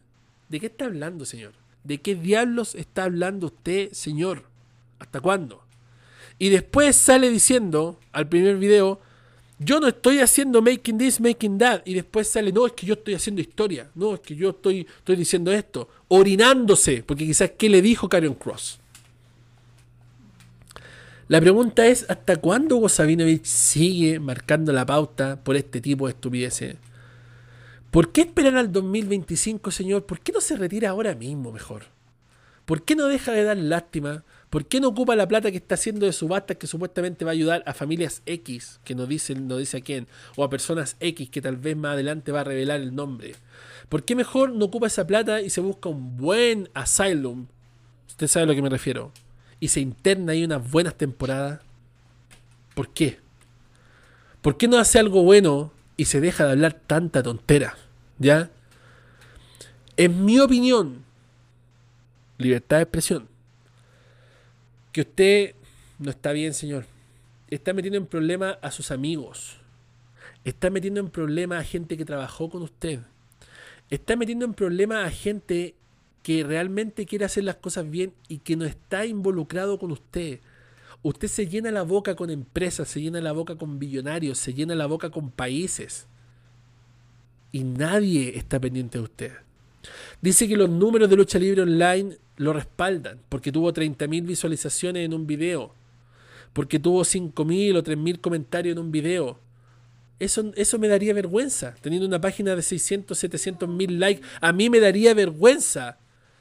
[0.48, 1.52] ¿De qué está hablando, señor?
[1.84, 4.44] ¿De qué diablos está hablando usted, señor?
[5.00, 5.64] ¿Hasta cuándo?
[6.40, 9.02] Y después sale diciendo al primer video,
[9.64, 12.94] yo no estoy haciendo making this, making that, y después sale, no, es que yo
[12.94, 17.70] estoy haciendo historia, no, es que yo estoy, estoy diciendo esto, orinándose, porque quizás qué
[17.70, 18.80] le dijo Karen Cross.
[21.28, 26.12] La pregunta es, ¿hasta cuándo Hugo Sabinovich sigue marcando la pauta por este tipo de
[26.12, 26.76] estupideces?
[27.92, 30.06] ¿Por qué esperar al 2025, señor?
[30.06, 31.84] ¿Por qué no se retira ahora mismo mejor?
[32.66, 34.24] ¿Por qué no deja de dar lástima?
[34.54, 37.34] ¿Por qué no ocupa la plata que está haciendo de subastas que supuestamente va a
[37.34, 41.28] ayudar a familias X, que no dice, no dice a quién, o a personas X
[41.32, 43.34] que tal vez más adelante va a revelar el nombre?
[43.90, 47.48] ¿Por qué mejor no ocupa esa plata y se busca un buen asylum?
[48.08, 49.12] Usted sabe a lo que me refiero.
[49.60, 51.60] Y se interna ahí unas buenas temporadas.
[52.76, 53.18] ¿Por qué?
[54.44, 57.76] ¿Por qué no hace algo bueno y se deja de hablar tanta tontera?
[58.20, 58.52] ¿Ya?
[59.98, 61.04] En mi opinión,
[62.38, 63.33] libertad de expresión
[64.94, 65.56] que usted
[66.00, 66.86] no está bien, señor.
[67.50, 69.58] Está metiendo en problemas a sus amigos.
[70.46, 73.00] Está metiendo en problemas a gente que trabajó con usted.
[73.90, 75.76] Está metiendo en problemas a gente
[76.22, 80.40] que realmente quiere hacer las cosas bien y que no está involucrado con usted.
[81.02, 84.74] Usted se llena la boca con empresas, se llena la boca con billonarios, se llena
[84.76, 86.08] la boca con países.
[87.52, 89.32] Y nadie está pendiente de usted.
[90.24, 95.14] Dice que los números de lucha libre online lo respaldan, porque tuvo 30.000 visualizaciones en
[95.14, 95.76] un video,
[96.54, 99.38] porque tuvo 5.000 o 3.000 comentarios en un video.
[100.20, 104.26] Eso, eso me daría vergüenza, teniendo una página de 600, 700 mil likes.
[104.40, 105.98] A mí me daría vergüenza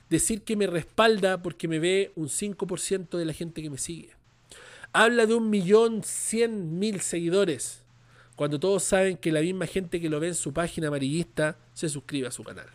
[0.09, 4.11] decir que me respalda porque me ve un 5% de la gente que me sigue.
[4.93, 7.83] Habla de un millón cien mil seguidores,
[8.37, 11.89] cuando todos saben que la misma gente que lo ve en su página amarillista se
[11.89, 12.69] suscribe a su canal.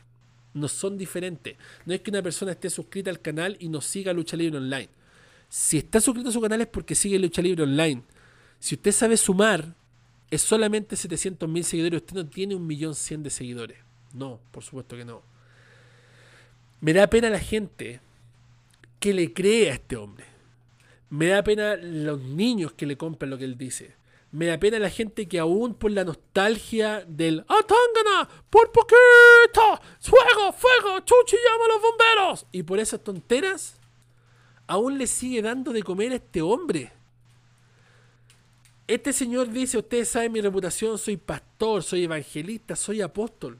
[0.53, 1.55] No son diferentes.
[1.85, 4.89] No es que una persona esté suscrita al canal y no siga Lucha Libre Online.
[5.49, 8.01] Si está suscrito a su canal es porque sigue Lucha Libre Online.
[8.59, 9.75] Si usted sabe sumar,
[10.29, 12.01] es solamente 700 mil seguidores.
[12.01, 13.77] Usted no tiene un millón cien de seguidores.
[14.13, 15.21] No, por supuesto que no.
[16.81, 18.01] Me da pena la gente
[18.99, 20.25] que le cree a este hombre.
[21.09, 23.95] Me da pena los niños que le compran lo que él dice.
[24.37, 28.29] Me da pena la gente que aún por la nostalgia del ¡Atángana!
[28.51, 29.81] ¡Por poquito!
[29.99, 30.53] ¡Fuego!
[30.53, 30.99] ¡Fuego!
[30.99, 32.45] ¡Chuchi llama a los bomberos!
[32.51, 33.79] Y por esas tonteras,
[34.67, 36.91] aún le sigue dando de comer a este hombre.
[38.85, 43.57] Este señor dice, ustedes saben mi reputación, soy pastor, soy evangelista, soy apóstol.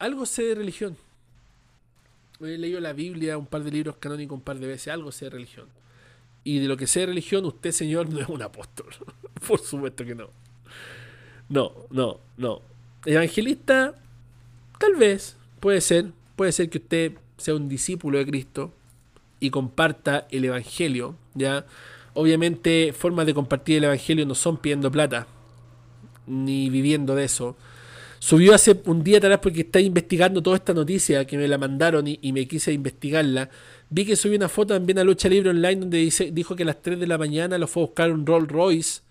[0.00, 0.96] Algo sé de religión.
[2.40, 5.26] He leído la Biblia, un par de libros canónicos un par de veces, algo sé
[5.26, 5.68] de religión.
[6.46, 8.86] Y de lo que sé de religión, usted, señor, no es un apóstol.
[9.48, 10.28] Por supuesto que no.
[11.48, 12.62] No, no, no.
[13.04, 13.96] Evangelista,
[14.78, 16.12] tal vez, puede ser.
[16.36, 18.72] Puede ser que usted sea un discípulo de Cristo
[19.40, 21.66] y comparta el Evangelio, ¿ya?
[22.14, 25.26] Obviamente, formas de compartir el Evangelio no son pidiendo plata,
[26.28, 27.56] ni viviendo de eso.
[28.26, 32.08] Subió hace un día atrás porque está investigando toda esta noticia que me la mandaron
[32.08, 33.48] y, y me quise investigarla.
[33.88, 36.66] Vi que subió una foto también a Lucha Libre Online donde dice, dijo que a
[36.66, 39.02] las 3 de la mañana lo fue a buscar un Rolls Royce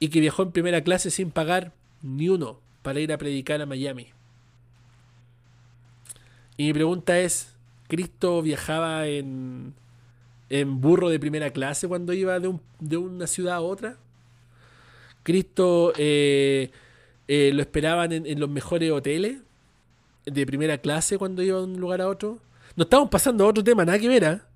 [0.00, 1.72] y que viajó en primera clase sin pagar
[2.02, 4.08] ni uno para ir a predicar a Miami.
[6.56, 7.54] Y mi pregunta es,
[7.88, 9.74] ¿Cristo viajaba en,
[10.50, 13.98] en burro de primera clase cuando iba de, un- de una ciudad a otra?
[15.22, 16.70] ¿Cristo eh,
[17.28, 19.38] eh, lo esperaban en, los mejores hoteles
[20.24, 22.40] de primera clase cuando iba de un lugar a otro?
[22.74, 24.46] No estamos pasando a otro tema, nada que ver, ¿ah?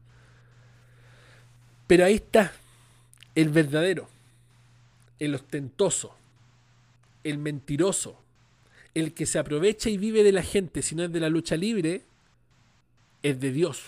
[1.87, 2.53] Pero ahí está,
[3.35, 4.09] el verdadero,
[5.19, 6.15] el ostentoso,
[7.25, 8.17] el mentiroso,
[8.95, 11.57] el que se aprovecha y vive de la gente, si no es de la lucha
[11.57, 12.03] libre,
[13.23, 13.83] es de Dios.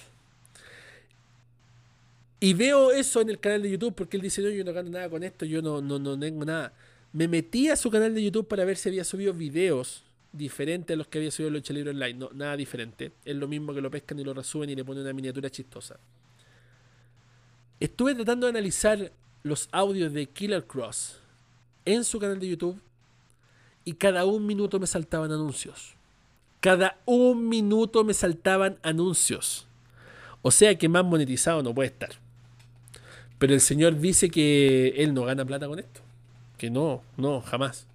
[2.41, 4.91] Y veo eso en el canal de YouTube porque él dice, no, yo no gano
[4.91, 6.74] nada con esto, yo no, no, no tengo nada.
[7.14, 10.02] Me metí a su canal de YouTube para ver si había subido videos
[10.32, 12.14] diferentes a los que había subido Lucha Libre Online.
[12.14, 13.12] No, nada diferente.
[13.24, 15.96] Es lo mismo que lo pescan y lo resuben y le ponen una miniatura chistosa.
[17.78, 19.12] Estuve tratando de analizar
[19.44, 21.20] los audios de Killer Cross
[21.84, 22.80] en su canal de YouTube
[23.84, 25.94] y cada un minuto me saltaban anuncios.
[26.58, 29.68] Cada un minuto me saltaban anuncios.
[30.42, 32.10] O sea que más monetizado no puede estar.
[33.38, 36.03] Pero el señor dice que él no gana plata con esto.
[36.59, 37.86] Que no, no, jamás.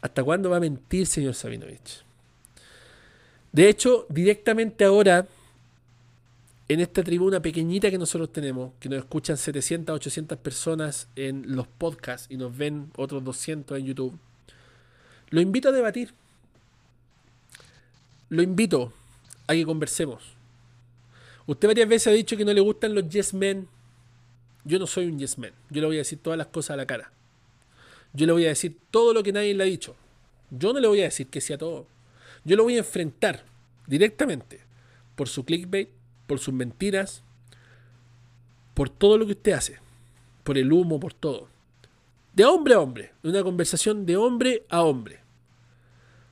[0.00, 2.04] ¿Hasta cuándo va a mentir, señor Sabinovich?
[3.52, 5.26] De hecho, directamente ahora,
[6.68, 11.66] en esta tribuna pequeñita que nosotros tenemos, que nos escuchan 700, 800 personas en los
[11.66, 14.18] podcasts y nos ven otros 200 en YouTube,
[15.30, 16.14] lo invito a debatir.
[18.28, 18.92] Lo invito
[19.46, 20.22] a que conversemos.
[21.46, 23.68] Usted varias veces ha dicho que no le gustan los yes men.
[24.64, 25.52] Yo no soy un yes man.
[25.70, 27.12] Yo le voy a decir todas las cosas a la cara.
[28.12, 29.96] Yo le voy a decir todo lo que nadie le ha dicho.
[30.50, 31.86] Yo no le voy a decir que sea todo.
[32.44, 33.44] Yo lo voy a enfrentar
[33.86, 34.60] directamente
[35.16, 35.88] por su clickbait,
[36.26, 37.22] por sus mentiras,
[38.74, 39.78] por todo lo que usted hace,
[40.44, 41.48] por el humo, por todo.
[42.34, 45.20] De hombre a hombre, una conversación de hombre a hombre.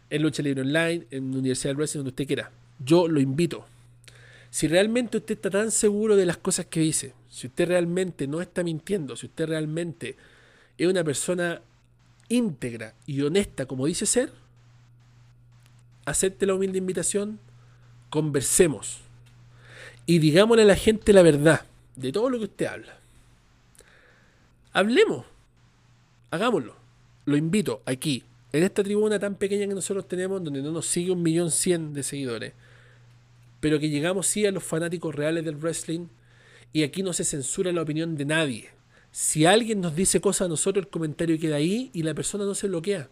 [0.09, 2.51] En Lucha Libre Online, en Universidad del Wrestling, donde usted quiera.
[2.79, 3.67] Yo lo invito.
[4.51, 8.41] Si realmente usted está tan seguro de las cosas que dice, si usted realmente no
[8.41, 10.17] está mintiendo, si usted realmente
[10.77, 11.61] es una persona
[12.29, 14.33] íntegra y honesta como dice ser,
[16.05, 17.39] acepte la humilde invitación,
[18.09, 19.01] conversemos
[20.07, 22.99] y digámosle a la gente la verdad de todo lo que usted habla.
[24.73, 25.25] Hablemos,
[26.31, 26.75] hagámoslo.
[27.27, 31.13] Lo invito aquí, en esta tribuna tan pequeña que nosotros tenemos, donde no nos sigue
[31.13, 32.55] un millón cien de seguidores,
[33.61, 36.07] pero que llegamos sí a los fanáticos reales del wrestling
[36.73, 38.71] y aquí no se censura la opinión de nadie.
[39.13, 42.55] Si alguien nos dice cosas a nosotros, el comentario queda ahí y la persona no
[42.55, 43.09] se bloquea.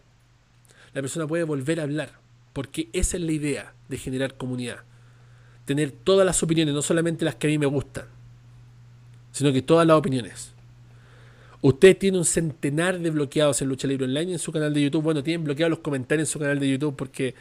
[0.93, 2.19] La persona puede volver a hablar,
[2.53, 4.79] porque esa es la idea de generar comunidad.
[5.65, 8.05] Tener todas las opiniones, no solamente las que a mí me gustan,
[9.31, 10.53] sino que todas las opiniones.
[11.61, 15.03] Usted tiene un centenar de bloqueados en Lucha Libre Online en su canal de YouTube.
[15.03, 17.35] Bueno, tienen bloqueados los comentarios en su canal de YouTube porque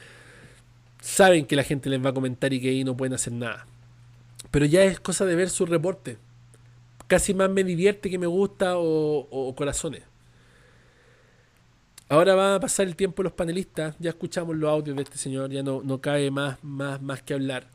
[1.01, 3.67] saben que la gente les va a comentar y que ahí no pueden hacer nada.
[4.51, 6.19] Pero ya es cosa de ver su reporte.
[7.07, 10.03] Casi más me divierte que me gusta o, corazones.
[12.09, 13.95] Ahora va a pasar el tiempo los panelistas.
[13.99, 15.51] Ya escuchamos los audios de este señor.
[15.51, 17.67] Ya no, no cabe más, más, más que hablar.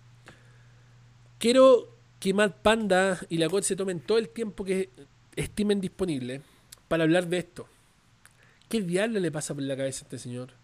[1.37, 4.89] Quiero que Matt Panda y la COD se tomen todo el tiempo que
[5.35, 6.41] estimen disponible
[6.87, 7.67] para hablar de esto.
[8.69, 10.62] ¿Qué diablo le pasa por la cabeza a este señor?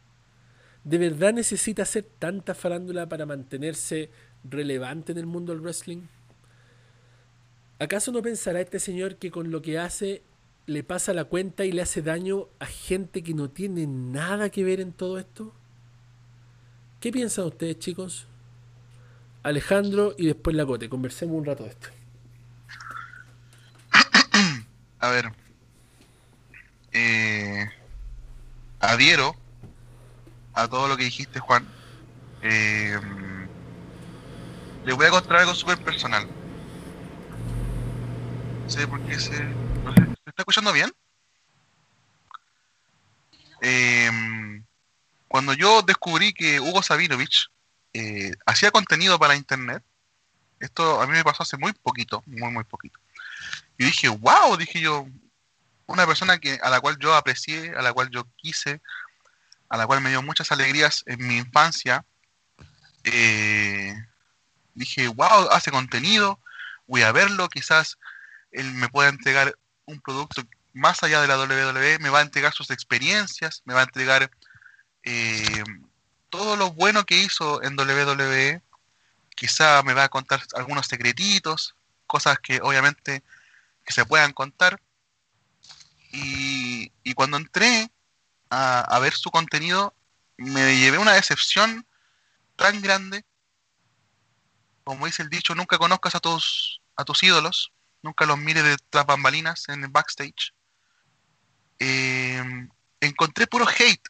[0.84, 4.10] ¿De verdad necesita hacer tanta farándula para mantenerse
[4.44, 6.04] relevante en el mundo del wrestling?
[7.80, 10.24] ¿Acaso no pensará este señor que con lo que hace
[10.66, 14.64] le pasa la cuenta y le hace daño a gente que no tiene nada que
[14.64, 15.54] ver en todo esto?
[17.00, 18.28] ¿Qué piensan ustedes, chicos?
[19.44, 20.90] Alejandro y después Lacote.
[20.90, 21.88] Conversemos un rato de esto.
[25.00, 25.32] A ver.
[26.92, 27.70] Eh,
[28.80, 29.36] adhiero
[30.62, 31.68] a todo lo que dijiste, Juan.
[32.42, 33.00] Eh,
[34.86, 36.28] le voy a contar algo súper personal.
[38.64, 39.40] No sé por qué se...
[39.40, 40.92] ¿Me está escuchando bien?
[43.62, 44.10] Eh,
[45.28, 47.50] cuando yo descubrí que Hugo Sabinovich
[47.94, 49.84] eh, hacía contenido para internet,
[50.60, 53.00] esto a mí me pasó hace muy poquito, muy, muy poquito.
[53.78, 55.08] Y dije, wow, dije yo,
[55.88, 58.82] una persona que, a la cual yo aprecié, a la cual yo quise,
[59.70, 62.06] a la cual me dio muchas alegrías en mi infancia,
[63.04, 63.96] eh,
[64.74, 66.40] dije, wow, hace contenido,
[66.88, 67.98] voy a verlo, quizás
[68.52, 70.44] él me pueda entregar un producto
[70.74, 74.32] más allá de la WWE, me va a entregar sus experiencias, me va a entregar
[75.04, 75.64] eh,
[76.30, 78.62] todo lo bueno que hizo en WWE,
[79.36, 81.76] quizá me va a contar algunos secretitos,
[82.08, 83.24] cosas que obviamente
[83.86, 84.82] que se puedan contar.
[86.12, 87.90] Y, y cuando entré
[88.50, 89.94] a, a, ver su contenido,
[90.38, 91.86] me llevé una decepción
[92.56, 93.26] tan grande.
[94.84, 97.72] Como dice el dicho, nunca conozcas a tus, a tus ídolos,
[98.02, 100.54] nunca los mires de tras bambalinas en el backstage.
[101.80, 102.44] Eh,
[103.00, 104.08] encontré puro hate.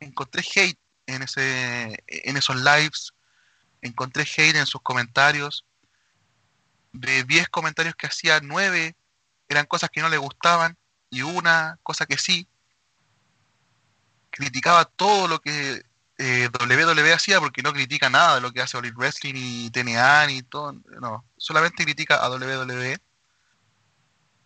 [0.00, 3.12] Encontré hate en, ese, en esos lives,
[3.82, 5.64] encontré hate en sus comentarios.
[6.92, 8.96] De 10 comentarios que hacía, 9
[9.48, 10.76] eran cosas que no le gustaban
[11.10, 12.48] y una cosa que sí.
[14.38, 15.82] Criticaba todo lo que
[16.16, 20.28] eh, WWE hacía porque no critica nada de lo que hace Olive Wrestling y TNA
[20.28, 20.74] ni todo.
[21.00, 22.98] No, solamente critica a WWE.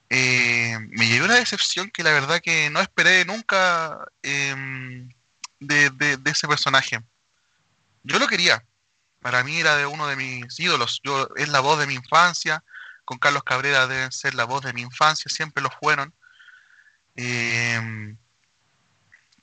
[0.09, 4.07] Eh, me llevé una decepción que la verdad que no esperé nunca.
[4.23, 5.07] Eh,
[5.61, 7.01] de, de, de, ese personaje.
[8.03, 8.65] Yo lo quería.
[9.21, 11.03] Para mí era de uno de mis ídolos.
[11.05, 12.65] Yo, es la voz de mi infancia.
[13.05, 15.31] Con Carlos Cabrera deben ser la voz de mi infancia.
[15.31, 16.15] Siempre lo fueron.
[17.17, 18.17] Eh,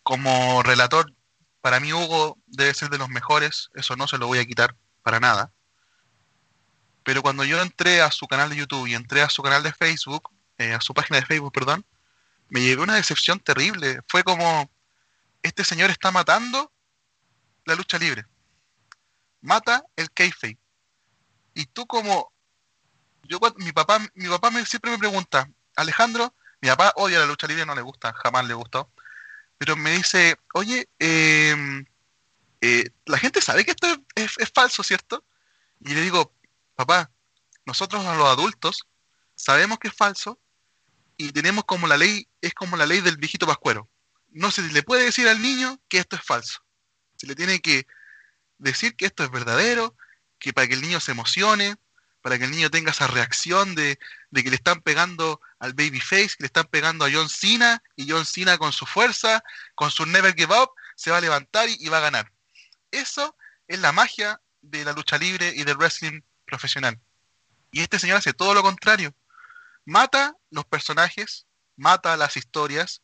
[0.10, 1.14] como relator,
[1.62, 3.70] para mí Hugo debe ser de los mejores.
[3.76, 5.54] Eso no se lo voy a quitar para nada.
[7.04, 9.72] Pero cuando yo entré a su canal de YouTube y entré a su canal de
[9.72, 11.86] Facebook, eh, a su página de Facebook, perdón,
[12.50, 14.02] me llevé una decepción terrible.
[14.08, 14.72] Fue como,
[15.44, 16.72] este señor está matando
[17.66, 18.26] la lucha libre.
[19.42, 20.58] Mata el kayfabe.
[21.54, 22.34] Y tú como
[23.26, 27.46] yo mi papá mi papá me, siempre me pregunta, "Alejandro, mi papá odia la lucha
[27.46, 28.92] libre, no le gusta, jamás le gustó."
[29.60, 31.86] Pero me dice, "Oye, eh,
[32.62, 35.24] eh, la gente sabe que esto es, falso, ¿cierto?"
[35.82, 36.34] Y le digo,
[36.76, 37.12] "Papá,
[37.66, 38.88] nosotros los adultos
[39.36, 40.40] sabemos que es falso
[41.18, 43.88] y tenemos como la ley, es como la ley del viejito pascuero
[44.32, 46.64] no se le puede decir al niño que esto es falso.
[47.18, 47.88] Se le tiene que
[48.58, 49.96] decir que esto es verdadero,
[50.38, 51.76] que para que el niño se emocione,
[52.22, 54.00] para que el niño tenga esa reacción de,
[54.32, 58.10] de que le están pegando al babyface, que le están pegando a John Cena, y
[58.10, 59.44] John Cena con su fuerza,
[59.76, 62.32] con su never give up, se va a levantar y, va a ganar.
[62.92, 63.36] Eso
[63.68, 67.00] es la magia de la lucha libre y del wrestling profesional.
[67.72, 69.14] Y este señor hace todo lo contrario.
[69.86, 73.02] Mata los personajes, mata las historias,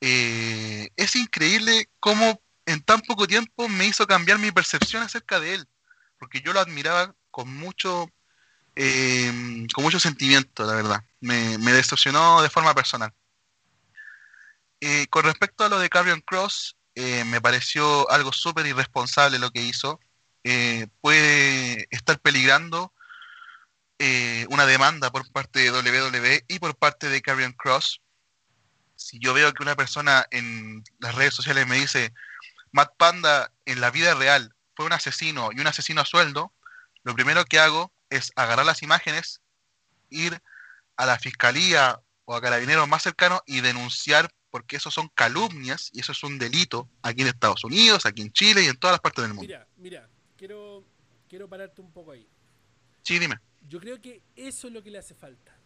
[0.00, 5.54] eh, es increíble cómo en tan poco tiempo me hizo cambiar mi percepción acerca de
[5.54, 5.68] él,
[6.18, 8.10] porque yo lo admiraba con mucho,
[8.82, 11.04] eh, con mucho sentimiento, la verdad.
[11.20, 11.82] Me, me de
[12.50, 13.12] forma personal.
[14.80, 19.50] Eh, con respecto a lo de Carrion Cross, eh, me pareció algo súper irresponsable lo
[19.50, 20.00] que hizo.
[20.44, 22.92] Eh, puede estar peligrando
[24.48, 28.00] una demanda por parte de WWE y por parte de Carrion Cross
[29.00, 32.12] si yo veo que una persona en las redes sociales me dice,
[32.72, 36.52] Matt Panda en la vida real fue un asesino y un asesino a sueldo,
[37.02, 39.40] lo primero que hago es agarrar las imágenes,
[40.10, 40.40] ir
[40.96, 46.00] a la fiscalía o a carabineros más cercanos y denunciar porque eso son calumnias y
[46.00, 49.00] eso es un delito aquí en Estados Unidos, aquí en Chile y en todas las
[49.00, 49.46] partes del mundo.
[49.46, 50.84] Mira, mira, quiero,
[51.28, 52.28] quiero pararte un poco ahí.
[53.02, 53.36] Sí, dime.
[53.68, 55.56] Yo creo que eso es lo que le hace falta.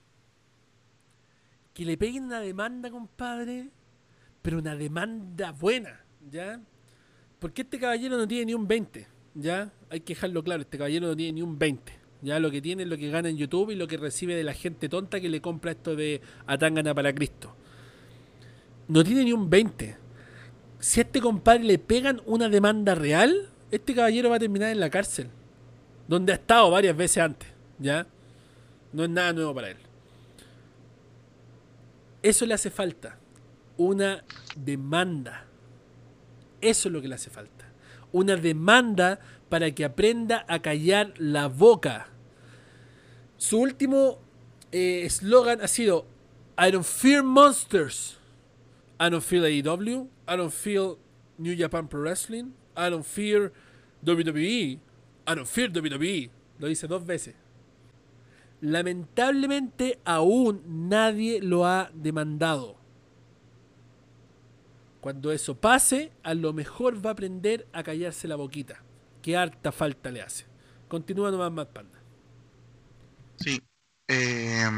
[1.72, 3.70] Que le peguen una demanda, compadre,
[4.42, 6.60] pero una demanda buena, ¿ya?
[7.40, 9.72] Porque este caballero no tiene ni un 20, ¿ya?
[9.90, 12.03] Hay que dejarlo claro, este caballero no tiene ni un 20.
[12.24, 14.44] Ya lo que tiene es lo que gana en YouTube y lo que recibe de
[14.44, 17.54] la gente tonta que le compra esto de Atangana para Cristo.
[18.88, 19.94] No tiene ni un 20.
[20.78, 24.80] Si a este compadre le pegan una demanda real, este caballero va a terminar en
[24.80, 25.28] la cárcel.
[26.08, 27.50] Donde ha estado varias veces antes.
[27.78, 28.06] ¿Ya?
[28.94, 29.76] No es nada nuevo para él.
[32.22, 33.18] Eso le hace falta.
[33.76, 34.24] Una
[34.56, 35.44] demanda.
[36.62, 37.68] Eso es lo que le hace falta.
[38.12, 39.20] Una demanda
[39.50, 42.13] para que aprenda a callar la boca.
[43.44, 44.20] Su último
[44.72, 46.06] eh, eslogan ha sido
[46.58, 48.16] I don't fear monsters.
[48.98, 50.08] I don't feel AEW.
[50.26, 50.96] I don't feel
[51.36, 52.54] New Japan Pro Wrestling.
[52.74, 53.52] I don't fear
[54.02, 54.78] WWE.
[55.26, 56.30] I don't fear WWE.
[56.58, 57.34] Lo dice dos veces.
[58.62, 62.76] Lamentablemente aún nadie lo ha demandado.
[65.02, 68.82] Cuando eso pase, a lo mejor va a aprender a callarse la boquita.
[69.20, 70.46] Que harta falta le hace.
[70.88, 71.93] Continúa nomás más panda.
[73.38, 73.62] Sí.
[74.08, 74.68] Eh,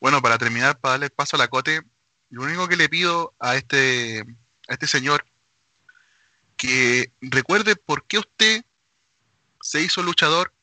[0.00, 1.82] bueno, para terminar, para darle paso a la cote,
[2.30, 4.20] lo único que le pido a este,
[4.68, 5.24] a este señor
[6.56, 8.64] que recuerde por qué usted
[9.60, 10.54] se hizo luchador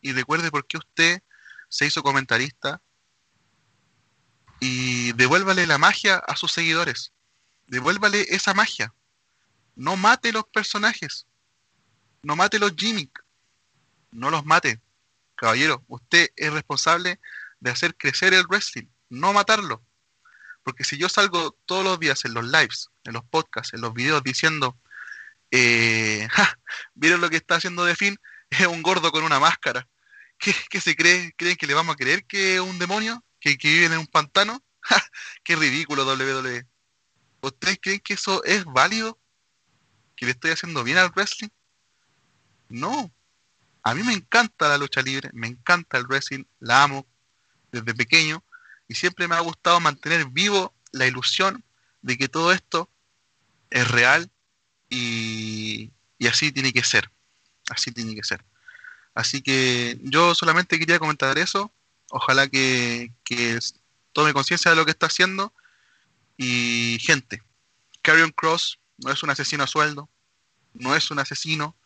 [0.00, 1.22] y recuerde por qué usted
[1.68, 2.80] se hizo comentarista
[4.60, 7.12] y devuélvale la magia a sus seguidores.
[7.66, 8.94] Devuélvale esa magia.
[9.74, 11.26] No mate los personajes.
[12.22, 13.22] No mate los gimmicks.
[14.10, 14.80] No los mate.
[15.36, 17.20] Caballero, usted es responsable
[17.60, 19.84] de hacer crecer el wrestling, no matarlo.
[20.62, 23.94] Porque si yo salgo todos los días en los lives, en los podcasts, en los
[23.94, 24.76] videos diciendo,
[25.50, 26.26] eh,
[26.94, 28.18] ¿vieron lo que está haciendo de fin?
[28.50, 29.86] Es un gordo con una máscara.
[30.38, 31.32] ¿Qué, qué se cree?
[31.36, 33.24] ¿Creen que le vamos a creer que es un demonio?
[33.40, 34.62] ¿Que, que vive en un pantano?
[35.44, 36.66] ¡Qué ridículo WWE!
[37.42, 39.20] ¿Ustedes creen que eso es válido?
[40.16, 41.50] ¿Que le estoy haciendo bien al wrestling?
[42.68, 43.12] No.
[43.86, 47.06] A mí me encanta la lucha libre, me encanta el wrestling, la amo
[47.70, 48.42] desde pequeño
[48.88, 51.62] y siempre me ha gustado mantener vivo la ilusión
[52.02, 52.90] de que todo esto
[53.70, 54.28] es real
[54.90, 57.12] y, y así tiene que ser.
[57.70, 58.44] Así tiene que ser.
[59.14, 61.72] Así que yo solamente quería comentar eso.
[62.10, 63.56] Ojalá que, que
[64.12, 65.52] tome conciencia de lo que está haciendo.
[66.36, 67.40] Y gente,
[68.02, 70.10] Carrion Cross no es un asesino a sueldo,
[70.74, 71.76] no es un asesino,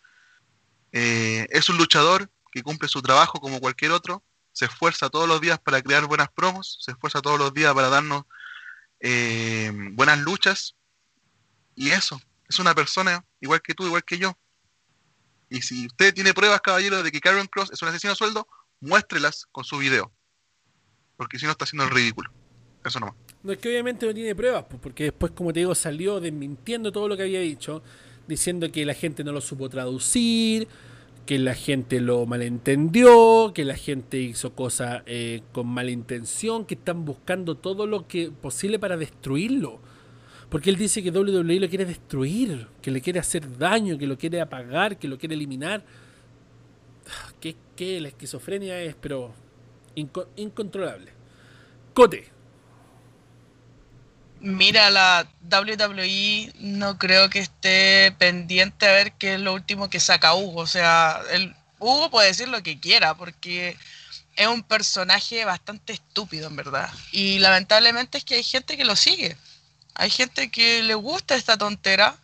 [0.93, 4.22] eh, es un luchador que cumple su trabajo como cualquier otro,
[4.53, 7.88] se esfuerza todos los días para crear buenas promos, se esfuerza todos los días para
[7.88, 8.24] darnos
[9.01, 10.74] eh, buenas luchas.
[11.74, 14.36] Y eso, es una persona igual que tú, igual que yo.
[15.49, 18.47] Y si usted tiene pruebas, caballero, de que Karen Cross es un asesino a sueldo,
[18.80, 20.12] muéstrelas con su video.
[21.16, 22.30] Porque si no está haciendo el ridículo.
[22.84, 23.14] Eso nomás.
[23.43, 26.93] No es que obviamente no tiene pruebas, pues, porque después, como te digo, salió desmintiendo
[26.93, 27.82] todo lo que había dicho,
[28.30, 30.66] diciendo que la gente no lo supo traducir,
[31.26, 36.74] que la gente lo malentendió, que la gente hizo cosas eh, con mala intención, que
[36.74, 39.80] están buscando todo lo que posible para destruirlo.
[40.48, 44.18] Porque él dice que WWE lo quiere destruir, que le quiere hacer daño, que lo
[44.18, 45.84] quiere apagar, que lo quiere eliminar.
[47.38, 49.32] Que, que la esquizofrenia es, pero
[49.94, 51.12] inco incontrolable.
[51.94, 52.39] Cote.
[54.41, 60.00] Mira, la WWE no creo que esté pendiente a ver qué es lo último que
[60.00, 60.62] saca Hugo.
[60.62, 63.76] O sea, el, Hugo puede decir lo que quiera porque
[64.37, 66.91] es un personaje bastante estúpido, en verdad.
[67.12, 69.37] Y lamentablemente es que hay gente que lo sigue.
[69.95, 72.17] Hay gente que le gusta esta tontera.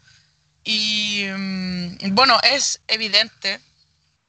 [0.64, 3.60] Y mm, bueno, es evidente,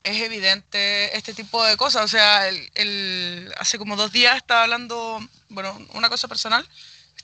[0.03, 2.03] es evidente este tipo de cosas.
[2.03, 6.68] O sea, el, el, hace como dos días estaba hablando, bueno, una cosa personal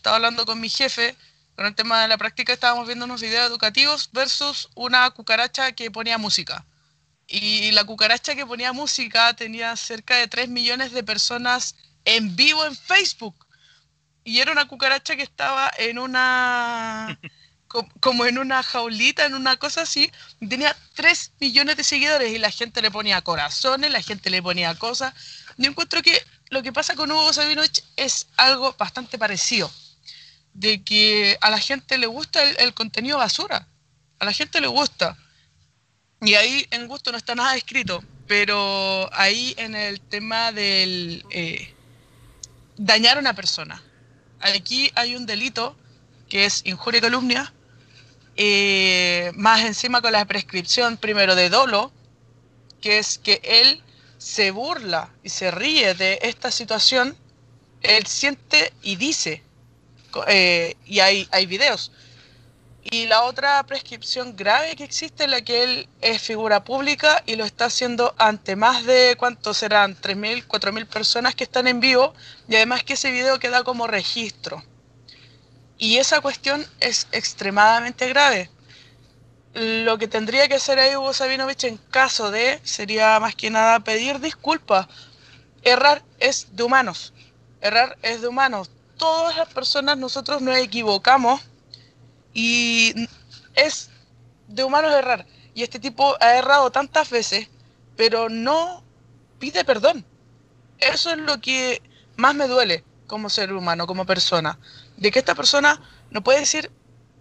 [0.03, 1.15] estaba hablando con mi jefe
[1.55, 5.89] con el tema de la práctica, estábamos viendo unos videos educativos versus una cucaracha que
[5.89, 6.65] ponía música.
[7.25, 12.65] Y la cucaracha que ponía música tenía cerca de 3 millones de personas en vivo
[12.65, 13.47] en Facebook.
[14.25, 17.17] Y era una cucaracha que estaba en una...
[18.01, 20.11] como en una jaulita, en una cosa así,
[20.49, 24.75] tenía 3 millones de seguidores y la gente le ponía corazones, la gente le ponía
[24.75, 25.13] cosas.
[25.55, 29.71] Yo encuentro que lo que pasa con Hugo Sabinovich es algo bastante parecido
[30.53, 33.67] de que a la gente le gusta el, contenido basura.
[34.19, 35.17] A la gente le gusta.
[36.21, 38.03] Y ahí en gusto no está nada escrito.
[38.27, 41.73] Pero ahí en el tema del eh,
[42.77, 43.81] dañar a una persona.
[44.39, 45.75] Aquí hay un delito
[46.29, 47.53] que es injuria y calumnia,
[48.35, 51.91] eh, más encima con la prescripción primero de dolo,
[52.81, 53.81] que es que él
[54.17, 57.15] se burla y se ríe de esta situación,
[57.81, 59.42] él siente y dice,
[60.27, 61.91] eh, y hay, hay videos.
[62.83, 67.37] Y la otra prescripción grave que existe es la que él es figura pública y
[67.37, 69.95] lo está haciendo ante más de, ¿cuántos serán?
[69.95, 72.13] 3.000, 4.000 personas que están en vivo
[72.49, 74.63] y además que ese video queda como registro.
[75.77, 78.49] Y esa cuestión es extremadamente grave.
[79.53, 83.79] Lo que tendría que hacer ahí Hugo Sabinovich en caso de sería más que nada
[83.79, 84.87] pedir disculpas.
[85.61, 87.13] Errar es de humanos.
[87.61, 88.71] Errar es de humanos.
[89.03, 91.41] Todas las personas nosotros nos equivocamos
[92.33, 92.93] y
[93.53, 93.89] es
[94.47, 95.25] de humanos errar.
[95.53, 97.49] Y este tipo ha errado tantas veces,
[97.97, 98.81] pero no
[99.39, 100.05] pide perdón.
[100.79, 101.81] Eso es lo que
[102.15, 104.57] más me duele como ser humano, como persona.
[104.95, 106.71] De que esta persona no puede decir,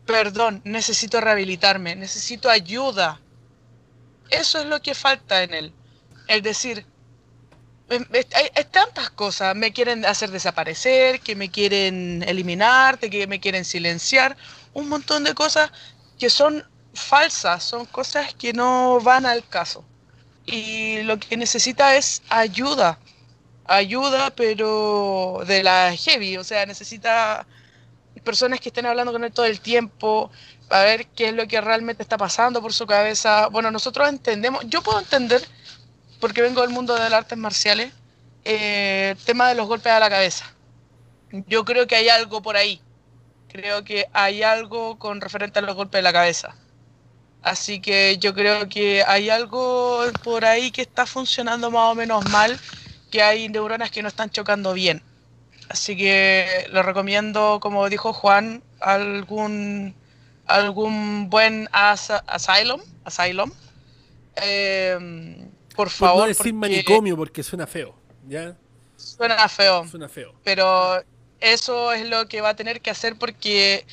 [0.07, 3.21] perdón, necesito rehabilitarme, necesito ayuda.
[4.31, 5.73] Eso es lo que falta en él.
[6.29, 6.87] El decir,
[7.93, 13.65] hay, hay, tantas cosas, me quieren hacer desaparecer, que me quieren eliminar, que me quieren
[13.65, 14.37] silenciar
[14.75, 15.71] un montón de cosas
[16.19, 16.65] que son
[16.95, 19.85] falsas, son cosas que no van al caso.
[20.47, 22.99] Y lo que necesita es ayuda,
[23.65, 27.47] ayuda, pero de la heavy, o sea, necesita
[28.25, 30.31] personas que estén hablando con él todo el tiempo,
[30.71, 33.49] a ver qué es lo que realmente está pasando por su cabeza.
[33.49, 35.43] Bueno, nosotros entendemos, yo puedo entender,
[36.23, 37.93] porque vengo del mundo de las artes marciales,
[38.47, 40.55] eh, el tema de los golpes a la cabeza.
[41.47, 42.81] Yo creo que hay algo por ahí
[43.53, 46.57] creo que hay algo con referente a los golpes de la cabeza.
[47.43, 52.25] Así que yo creo que hay algo por ahí que está funcionando más o menos
[52.31, 52.59] mal,
[53.11, 55.03] que hay neuronas que no están chocando bien.
[55.69, 59.95] Así que lo recomiendo, como dijo Juan, algún
[60.47, 63.51] algún buen asylum, asylum.
[64.37, 66.23] Eh, por favor.
[66.23, 67.95] no decir manicomio porque suena feo,
[68.29, 68.57] ¿ya?
[68.97, 69.87] Suena feo.
[69.89, 70.35] Suena feo.
[70.45, 71.03] Pero
[71.41, 73.85] eso es lo que va a tener que hacer porque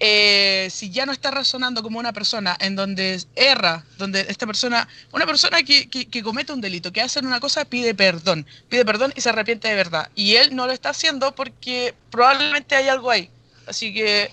[0.00, 4.88] eh, si ya no está razonando como una persona en donde erra, donde esta persona,
[5.12, 9.12] una persona que, que, comete un delito, que hace una cosa, pide perdón, pide perdón
[9.16, 10.08] y se arrepiente de verdad.
[10.14, 13.28] Y él no lo está haciendo porque probablemente hay algo ahí.
[13.66, 14.30] Así que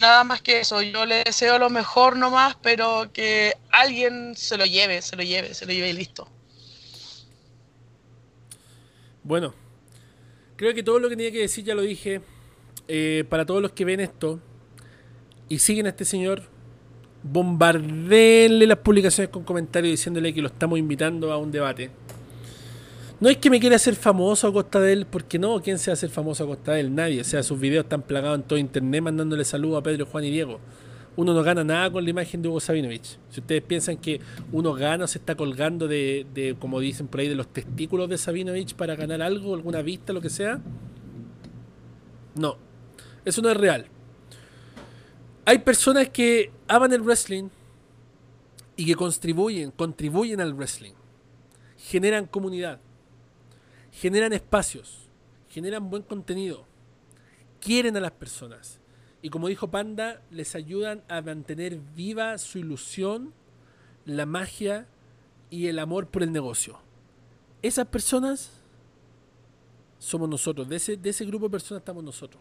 [0.00, 4.64] nada más que eso, yo le deseo lo mejor nomás, pero que alguien se lo
[4.64, 6.28] lleve, se lo lleve, se lo lleve y listo.
[9.22, 9.54] Bueno,
[10.58, 12.20] Creo que todo lo que tenía que decir ya lo dije.
[12.88, 14.40] Eh, para todos los que ven esto
[15.48, 16.42] y siguen a este señor,
[17.22, 21.92] bombardeenle las publicaciones con comentarios diciéndole que lo estamos invitando a un debate.
[23.20, 25.90] No es que me quiera hacer famoso a costa de él, porque no, ¿quién se
[25.90, 26.94] hacer famoso a costa de él?
[26.94, 27.20] Nadie.
[27.20, 30.30] O sea, sus videos están plagados en todo internet mandándole saludos a Pedro, Juan y
[30.30, 30.60] Diego
[31.18, 33.18] uno no gana nada con la imagen de Hugo Sabinovich.
[33.28, 34.20] Si ustedes piensan que
[34.52, 38.76] uno gana se está colgando de, como dicen por ahí, de los testículos de Sabinovich
[38.76, 40.60] para ganar algo, alguna vista, lo que sea,
[42.36, 42.56] no.
[43.24, 43.86] Eso no es real.
[45.44, 47.48] Hay personas que aman el wrestling
[48.76, 50.92] y que contribuyen, contribuyen al wrestling.
[51.78, 52.78] Generan comunidad,
[54.00, 55.08] generan espacios,
[55.48, 56.64] generan buen contenido,
[57.60, 58.78] quieren a las personas
[59.22, 63.32] y como dijo Panda, les ayudan a mantener viva su ilusión,
[64.04, 64.86] la magia
[65.50, 66.78] y el amor por el negocio.
[67.60, 68.52] Esas personas
[69.98, 72.40] somos nosotros, de ese, de ese grupo de personas estamos nosotros.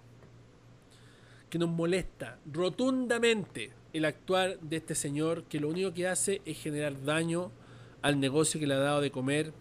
[1.50, 6.62] Que nos molesta rotundamente el actuar de este señor que lo único que hace es
[6.62, 7.52] generar daño
[8.04, 9.52] al negocio que le ha dado de comer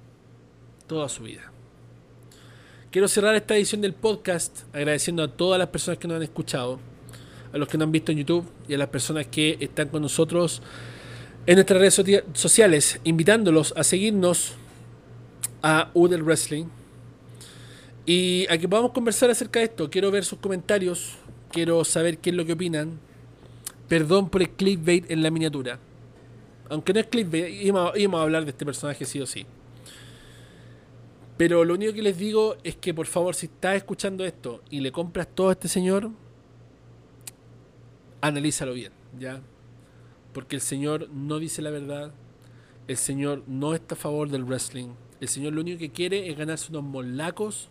[0.87, 1.51] toda su vida.
[2.97, 6.81] Quiero cerrar esta edición del podcast agradeciendo a todas las personas que nos han escuchado
[7.53, 10.01] a los que nos han visto en YouTube y a las personas que están con
[10.01, 10.63] nosotros
[11.45, 14.55] en nuestras redes sociales, invitándolos a seguirnos
[15.61, 16.69] a Udel Wrestling
[18.07, 19.91] y a que podamos conversar acerca de esto.
[19.91, 21.17] Quiero ver sus comentarios,
[21.53, 22.99] quiero saber qué es lo que opinan.
[23.89, 25.79] Perdón por el clickbait en la miniatura.
[26.71, 29.45] Aunque no es clickbait, íbamos, a hablar de este personaje sí o sí.
[31.37, 34.81] Pero lo único que les digo es que por favor, si estás escuchando esto y
[34.81, 36.11] le compras todo a este señor,
[38.21, 39.43] analízalo bien, ¿ya?
[40.33, 42.13] Porque el Señor no dice la verdad,
[42.89, 44.91] el Señor no está a favor del wrestling,
[45.21, 47.69] el Señor lo único que quiere es ganarse unos molacos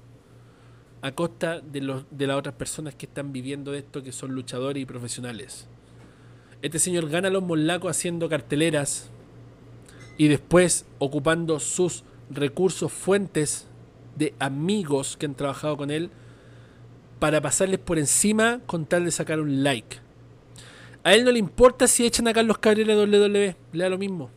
[1.02, 4.82] a costa de, los, de las otras personas que están viviendo esto, que son luchadores
[4.82, 5.68] y profesionales.
[6.64, 9.12] Este señor gana los molacos haciendo carteleras
[10.18, 13.68] y después ocupando sus recursos, fuentes
[14.16, 16.10] de amigos que han trabajado con él
[17.20, 19.98] para pasarles por encima con tal de sacar un like.
[21.04, 23.98] A él no le importa si echan a Carlos Cabrera de WWE, le da lo
[23.98, 24.30] mismo.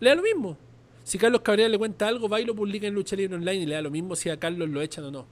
[0.00, 0.58] Le da lo mismo.
[1.04, 3.66] Si Carlos Cabrera le cuenta algo, va y lo publica en Lucha Libre Online y
[3.66, 5.26] le da lo mismo si a Carlos lo echan o no.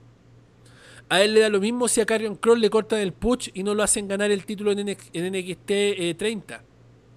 [1.09, 3.63] A él le da lo mismo si a Carrion Cross le cortan el push y
[3.63, 6.55] no lo hacen ganar el título en, NXT 30.
[6.55, 6.59] Eh,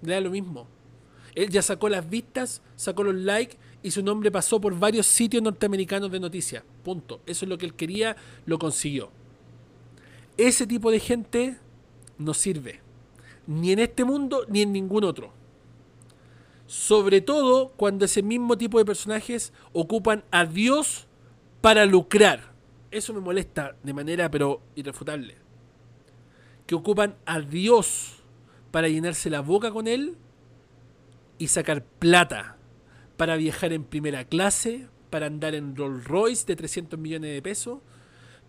[0.01, 0.67] le da lo mismo.
[1.33, 5.43] Él ya sacó las vistas, sacó los likes y su nombre pasó por varios sitios
[5.43, 6.63] norteamericanos de noticias.
[6.83, 7.21] Punto.
[7.27, 8.15] Eso es lo que él quería,
[8.47, 9.11] lo consiguió.
[10.37, 11.59] Ese tipo de gente
[12.17, 12.81] no sirve.
[13.45, 15.33] Ni en este mundo ni en ningún otro.
[16.65, 21.05] Sobre todo cuando ese mismo tipo de personajes ocupan a Dios
[21.61, 22.53] para lucrar.
[22.89, 25.35] Eso me molesta de manera pero irrefutable.
[26.65, 28.15] Que ocupan a Dios
[28.71, 30.17] para llenarse la boca con él
[31.37, 32.57] y sacar plata
[33.17, 37.79] para viajar en primera clase, para andar en Rolls Royce de 300 millones de pesos,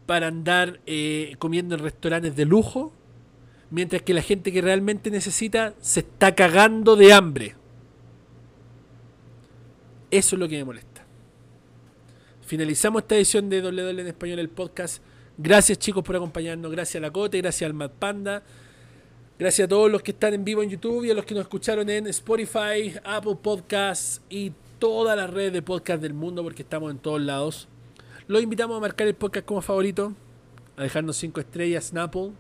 [0.07, 2.93] para andar eh, comiendo en restaurantes de lujo,
[3.71, 7.57] mientras que la gente que realmente necesita se está cagando de hambre.
[10.11, 11.05] Eso es lo que me molesta.
[12.47, 15.03] Finalizamos esta edición de WL en Español, el podcast.
[15.37, 16.71] Gracias chicos por acompañarnos.
[16.71, 18.43] Gracias a la Cote, gracias al Mad Panda.
[19.39, 21.43] Gracias a todos los que están en vivo en YouTube y a los que nos
[21.43, 26.91] escucharon en Spotify, Apple Podcasts y todas las redes de podcast del mundo porque estamos
[26.91, 27.69] en todos lados.
[28.29, 30.15] Los invitamos a marcar el podcast como favorito,
[30.79, 32.31] a dejarnos 5 estrellas en Apple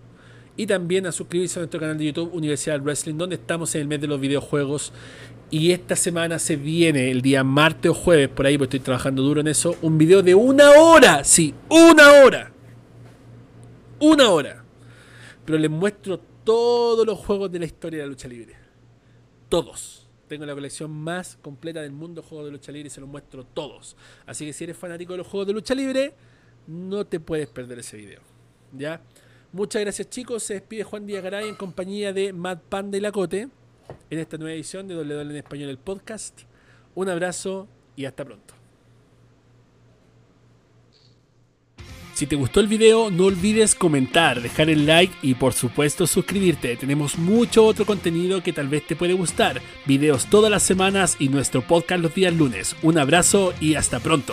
[0.57, 3.89] y también a suscribirse a nuestro canal de YouTube Universidad Wrestling donde estamos en el
[3.89, 4.91] mes de los videojuegos
[5.51, 9.23] y esta semana se viene, el día martes o jueves, por ahí, porque estoy trabajando
[9.23, 11.25] duro en eso, un video de una hora.
[11.25, 12.53] Sí, una hora.
[14.01, 14.65] Una hora.
[15.45, 18.55] Pero les muestro todos los juegos de la historia de la lucha libre.
[19.49, 20.09] Todos.
[20.29, 23.09] Tengo la colección más completa del mundo de juegos de lucha libre y se los
[23.09, 23.97] muestro todos.
[24.25, 26.15] Así que si eres fanático de los juegos de lucha libre,
[26.69, 28.21] no te puedes perder ese video.
[28.73, 29.03] ¿Ya?
[29.53, 30.45] Muchas gracias chicos.
[30.45, 33.49] Se despide Juan Díaz-Garay en compañía de Mad Panda y Lacote
[34.09, 36.43] en esta nueva edición de W en Español, el podcast.
[36.95, 37.67] Un abrazo
[37.97, 38.56] y hasta pronto.
[42.17, 46.75] Si te gustó el video, no olvides comentar, dejar el like y por supuesto suscribirte.
[46.75, 49.61] Tenemos mucho otro contenido que tal vez te puede gustar.
[49.85, 52.75] Videos todas las semanas y nuestro podcast los días lunes.
[52.81, 54.33] Un abrazo y hasta pronto.